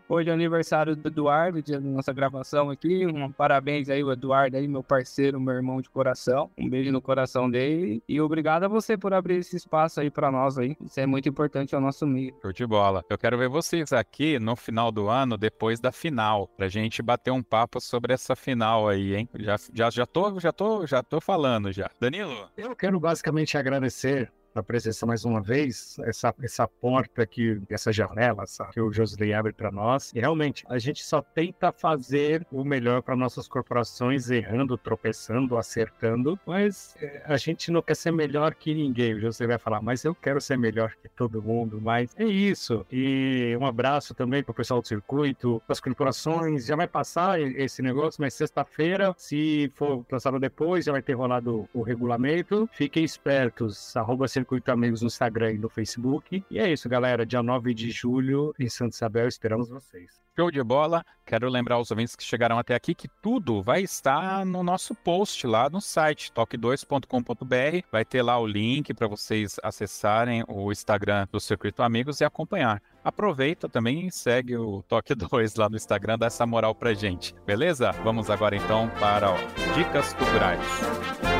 [0.08, 3.06] Hoje é aniversário do Eduardo, dia da nossa gravação aqui.
[3.06, 6.50] Um parabéns aí, o Eduardo aí, meu parceiro, meu irmão de coração.
[6.58, 8.02] Um beijo no coração dele.
[8.08, 10.76] E obrigado a você por abrir esse espaço aí pra nós aí.
[10.84, 12.34] Isso é muito importante ao nosso meio.
[12.42, 13.04] Show de bola.
[13.08, 17.30] Eu quero ver vocês aqui no final do ano, depois da final, pra gente bater
[17.30, 19.28] um papo sobre essa final aí, hein?
[19.38, 21.90] Já, já, já tô, já tô, já tô falando já.
[22.00, 27.92] Danilo, Eu quero basicamente agradecer a presença mais uma vez, essa, essa porta aqui, essa
[27.92, 30.12] janela essa, que o Josley abre para nós.
[30.14, 36.38] E realmente, a gente só tenta fazer o melhor para nossas corporações, errando, tropeçando, acertando,
[36.46, 39.14] mas eh, a gente não quer ser melhor que ninguém.
[39.14, 42.86] O Josley vai falar, mas eu quero ser melhor que todo mundo, mas é isso.
[42.90, 46.66] E um abraço também para o pessoal do circuito, das corporações.
[46.66, 51.68] Já vai passar esse negócio, mas sexta-feira, se for lançado depois, já vai ter rolado
[51.72, 52.68] o regulamento.
[52.72, 56.44] Fiquem espertos, arroba Circuito Amigos no Instagram e no Facebook.
[56.48, 57.26] E é isso, galera.
[57.26, 60.20] Dia 9 de julho, em Santa Isabel, esperamos vocês.
[60.36, 61.04] show de bola.
[61.26, 65.44] Quero lembrar aos ouvintes que chegaram até aqui que tudo vai estar no nosso post
[65.46, 67.86] lá no site toque2.com.br.
[67.90, 72.80] Vai ter lá o link para vocês acessarem o Instagram do Circuito Amigos e acompanhar.
[73.02, 77.34] Aproveita também e segue o Toque 2 lá no Instagram, dá essa moral pra gente,
[77.44, 77.90] beleza?
[78.04, 79.36] Vamos agora então para ó,
[79.74, 81.37] dicas culturais.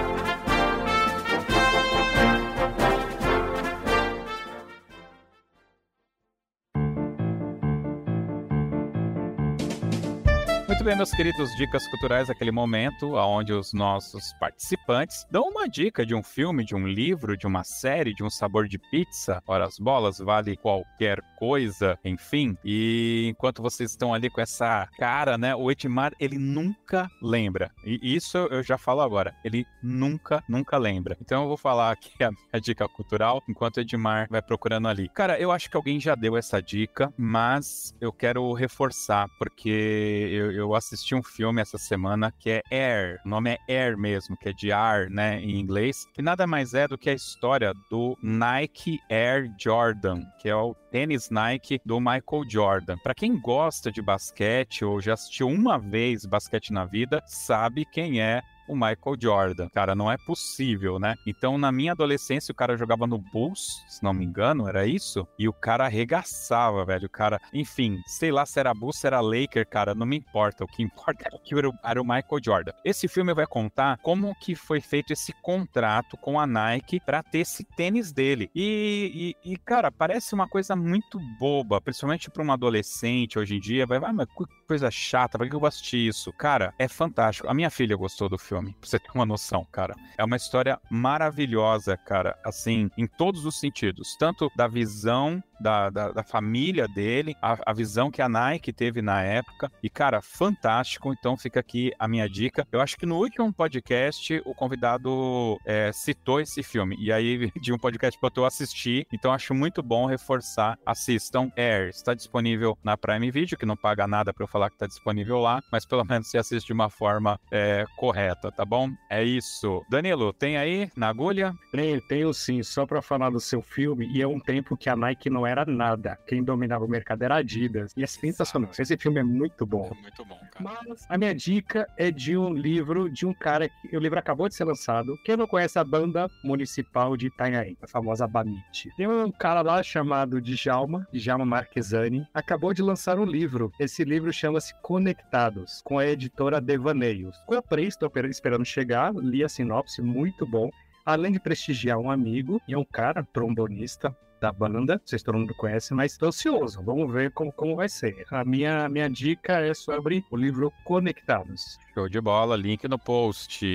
[10.88, 16.14] Bem, meus queridos dicas culturais, aquele momento onde os nossos participantes dão uma dica de
[16.14, 19.42] um filme, de um livro, de uma série, de um sabor de pizza.
[19.46, 22.56] Ora, as bolas vale qualquer coisa, enfim.
[22.64, 27.70] E enquanto vocês estão ali com essa cara, né, o Edmar, ele nunca lembra.
[27.84, 31.18] E isso eu já falo agora, ele nunca, nunca lembra.
[31.20, 35.10] Então eu vou falar aqui a, a dica cultural, enquanto o Edmar vai procurando ali.
[35.10, 40.50] Cara, eu acho que alguém já deu essa dica, mas eu quero reforçar, porque eu,
[40.52, 43.20] eu assisti um filme essa semana que é Air.
[43.24, 46.06] O nome é Air mesmo, que é de ar, né, em inglês.
[46.14, 50.74] Que nada mais é do que a história do Nike Air Jordan, que é o
[50.90, 52.96] tênis Nike do Michael Jordan.
[52.98, 58.20] Para quem gosta de basquete ou já assistiu uma vez basquete na vida, sabe quem
[58.20, 59.68] é o Michael Jordan.
[59.70, 61.14] Cara, não é possível, né?
[61.26, 65.26] Então, na minha adolescência, o cara jogava no Bulls, se não me engano, era isso?
[65.38, 67.06] E o cara arregaçava, velho.
[67.06, 70.64] O cara, enfim, sei lá se era Bulls, se era Laker, cara, não me importa.
[70.64, 72.72] O que importa era que era o Michael Jordan.
[72.84, 77.38] Esse filme vai contar como que foi feito esse contrato com a Nike para ter
[77.38, 78.50] esse tênis dele.
[78.54, 83.60] E, e, e, cara, parece uma coisa muito boba, principalmente para um adolescente hoje em
[83.60, 83.86] dia.
[83.86, 86.32] Vai, vai, mas que coisa chata, por que eu vou assistir isso?
[86.32, 87.48] Cara, é fantástico.
[87.48, 89.94] A minha filha gostou do filme filme, pra você ter uma noção, cara.
[90.16, 94.16] É uma história maravilhosa, cara, assim, em todos os sentidos.
[94.18, 99.02] Tanto da visão da, da, da família dele, a, a, visão que a Nike teve
[99.02, 99.70] na época.
[99.82, 101.12] E, cara, fantástico.
[101.12, 102.66] Então fica aqui a minha dica.
[102.70, 106.96] Eu acho que no último podcast o convidado é, citou esse filme.
[106.98, 109.06] E aí, de um podcast para eu assistir.
[109.12, 110.78] Então acho muito bom reforçar.
[110.86, 111.88] Assistam Air.
[111.88, 115.38] Está disponível na Prime Video, que não paga nada para eu falar que está disponível
[115.38, 115.60] lá.
[115.72, 118.90] Mas pelo menos se assiste de uma forma é, correta, tá bom?
[119.10, 119.84] É isso.
[119.90, 121.54] Danilo, tem aí na agulha?
[121.72, 122.62] Tenho, tenho sim.
[122.62, 124.08] Só para falar do seu filme.
[124.12, 126.18] E é um tempo que a Nike não era nada.
[126.26, 127.92] Quem dominava o mercado era Adidas.
[127.96, 128.70] E é sensacional.
[128.78, 129.90] Esse filme é muito bom.
[130.02, 130.78] Muito bom, cara.
[130.88, 134.48] Mas a minha dica é de um livro de um cara que o livro acabou
[134.48, 135.16] de ser lançado.
[135.24, 138.90] Quem não conhece a banda municipal de Itanhaém, a famosa Banite.
[138.96, 143.72] Tem um cara lá chamado Djalma, Djalma Marquesani, acabou de lançar um livro.
[143.78, 147.36] Esse livro chama-se Conectados, com a editora Devaneios.
[147.46, 150.70] Comprei, estou esperando chegar, li a sinopse, muito bom
[151.04, 155.54] além de prestigiar um amigo, e é um cara trombonista, da banda, vocês todo mundo
[155.54, 156.82] conhece, mas estou ansioso.
[156.82, 158.24] Vamos ver como, como vai ser.
[158.30, 161.78] A minha, minha dica é sobre o livro Conectados.
[161.94, 163.66] Show de bola, link no post.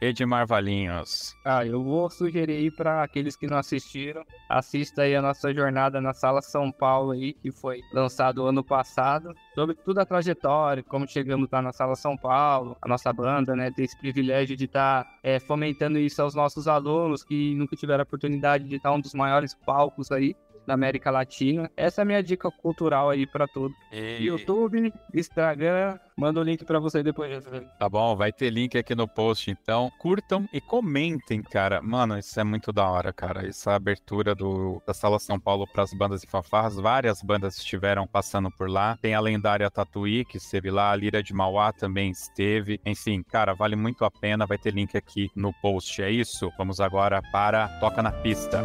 [0.00, 1.34] Edmar Valinhos.
[1.44, 6.00] Ah, eu vou sugerir aí para aqueles que não assistiram, assista aí a nossa jornada
[6.00, 11.08] na Sala São Paulo aí, que foi lançado ano passado, sobre toda a trajetória, como
[11.08, 15.04] chegamos lá na Sala São Paulo, a nossa banda, né, ter esse privilégio de estar
[15.04, 19.00] tá, é, fomentando isso aos nossos alunos que nunca tiveram a oportunidade de estar um
[19.00, 20.36] dos maiores palcos aí
[20.66, 21.70] da América Latina.
[21.76, 23.74] Essa é a minha dica cultural aí para tudo.
[23.92, 24.24] E...
[24.24, 27.44] YouTube, Instagram, manda o link para você depois.
[27.78, 31.80] Tá bom, vai ter link aqui no post, então curtam e comentem, cara.
[31.82, 33.46] Mano, isso é muito da hora, cara.
[33.46, 38.06] Essa abertura do, da Sala São Paulo para as bandas e fanfarras, várias bandas estiveram
[38.06, 38.96] passando por lá.
[39.00, 42.80] Tem a lendária Tatuí, que esteve lá, a Lira de Mauá também esteve.
[42.84, 44.46] Enfim, cara, vale muito a pena.
[44.46, 46.02] Vai ter link aqui no post.
[46.02, 46.50] É isso.
[46.56, 48.62] Vamos agora para Toca na Pista.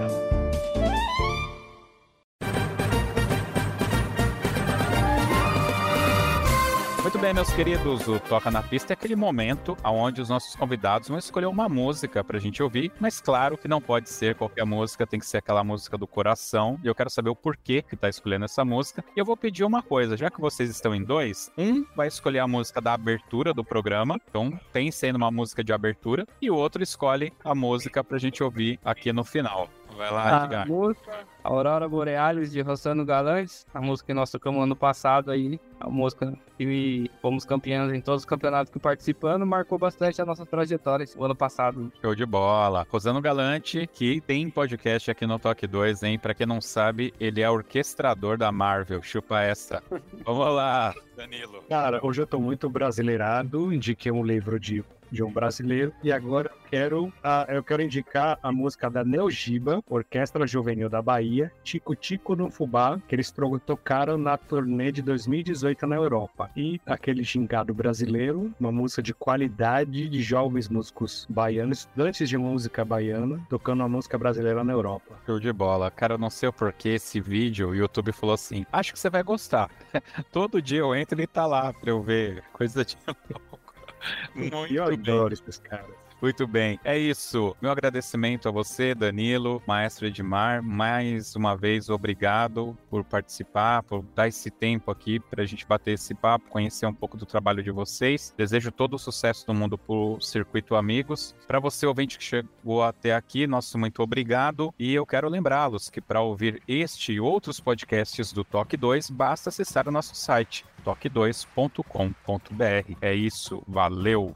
[7.02, 11.10] Muito bem, meus queridos, o Toca na Pista é aquele momento onde os nossos convidados
[11.10, 15.08] vão escolher uma música pra gente ouvir, mas claro que não pode ser qualquer música,
[15.08, 18.08] tem que ser aquela música do coração, e eu quero saber o porquê que tá
[18.08, 19.04] escolhendo essa música.
[19.16, 22.40] E eu vou pedir uma coisa, já que vocês estão em dois, um vai escolher
[22.40, 26.56] a música da abertura do programa, então tem sendo uma música de abertura, e o
[26.56, 29.68] outro escolhe a música pra gente ouvir aqui no final.
[29.98, 30.64] Vai lá, Edgar.
[30.64, 35.60] A música Aurora Borealis de Rossano Galantes, a música que nós tocamos ano passado aí,
[35.80, 40.46] a música que fomos campeões em todos os campeonatos que participando, marcou bastante a nossa
[40.46, 41.92] trajetória o ano passado.
[42.02, 42.86] Show de bola.
[42.90, 46.20] Rosano Galante, que tem podcast aqui no Toque 2, hein?
[46.20, 49.02] Pra quem não sabe, ele é orquestrador da Marvel.
[49.02, 49.82] Chupa essa.
[50.24, 51.64] Vamos lá, Danilo.
[51.68, 55.94] Cara, hoje eu tô muito brasileirado, indiquei um livro de de um brasileiro.
[56.02, 61.02] E agora eu quero, uh, eu quero indicar a música da Neogiba, Orquestra Juvenil da
[61.02, 61.31] Bahia,
[61.64, 63.34] Tico Tico no Fubá, que eles
[63.66, 66.50] tocaram na turnê de 2018 na Europa.
[66.56, 72.84] E aquele gingado brasileiro, uma música de qualidade de jovens músicos baianos, estudantes de música
[72.84, 75.16] baiana, tocando uma música brasileira na Europa.
[75.26, 75.90] Show de bola.
[75.92, 79.10] Cara, eu não sei o porquê esse vídeo, o YouTube falou assim, acho que você
[79.10, 79.70] vai gostar.
[80.32, 82.98] Todo dia eu entro e tá lá pra eu ver coisa de
[84.36, 86.01] Muito eu adoro esses caras.
[86.22, 86.80] Muito bem.
[86.84, 87.56] É isso.
[87.60, 90.62] Meu agradecimento a você, Danilo, maestro Edmar.
[90.62, 95.94] Mais uma vez, obrigado por participar, por dar esse tempo aqui para a gente bater
[95.94, 98.34] esse papo, conhecer um pouco do trabalho de vocês.
[98.38, 101.36] Desejo todo o sucesso do mundo por Circuito Amigos.
[101.48, 104.74] Para você, ouvinte que chegou até aqui, nosso muito obrigado.
[104.78, 109.50] E eu quero lembrá-los que para ouvir este e outros podcasts do Toque 2, basta
[109.50, 112.98] acessar o nosso site toque2.com.br.
[113.02, 114.36] É isso, valeu!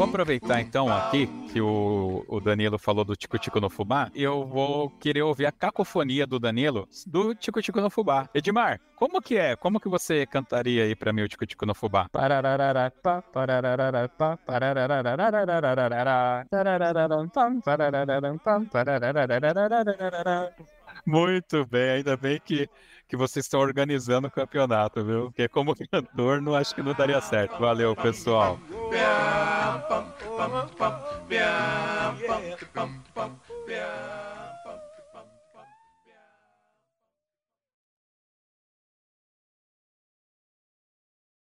[0.00, 4.22] Vou aproveitar então aqui que o, o Danilo falou do Tico Tico no Fubá e
[4.22, 8.26] eu vou querer ouvir a cacofonia do Danilo do Tico Tico no Fubá.
[8.32, 9.54] Edmar, como que é?
[9.56, 12.08] Como que você cantaria aí pra mim o Tico Tico no Fubá?
[21.04, 22.68] Muito bem, ainda bem que,
[23.10, 25.24] que vocês estão organizando o campeonato, viu?
[25.24, 27.58] Porque como cantor, não acho que não daria certo.
[27.58, 28.58] Valeu, pessoal.
[33.68, 34.29] Yeah.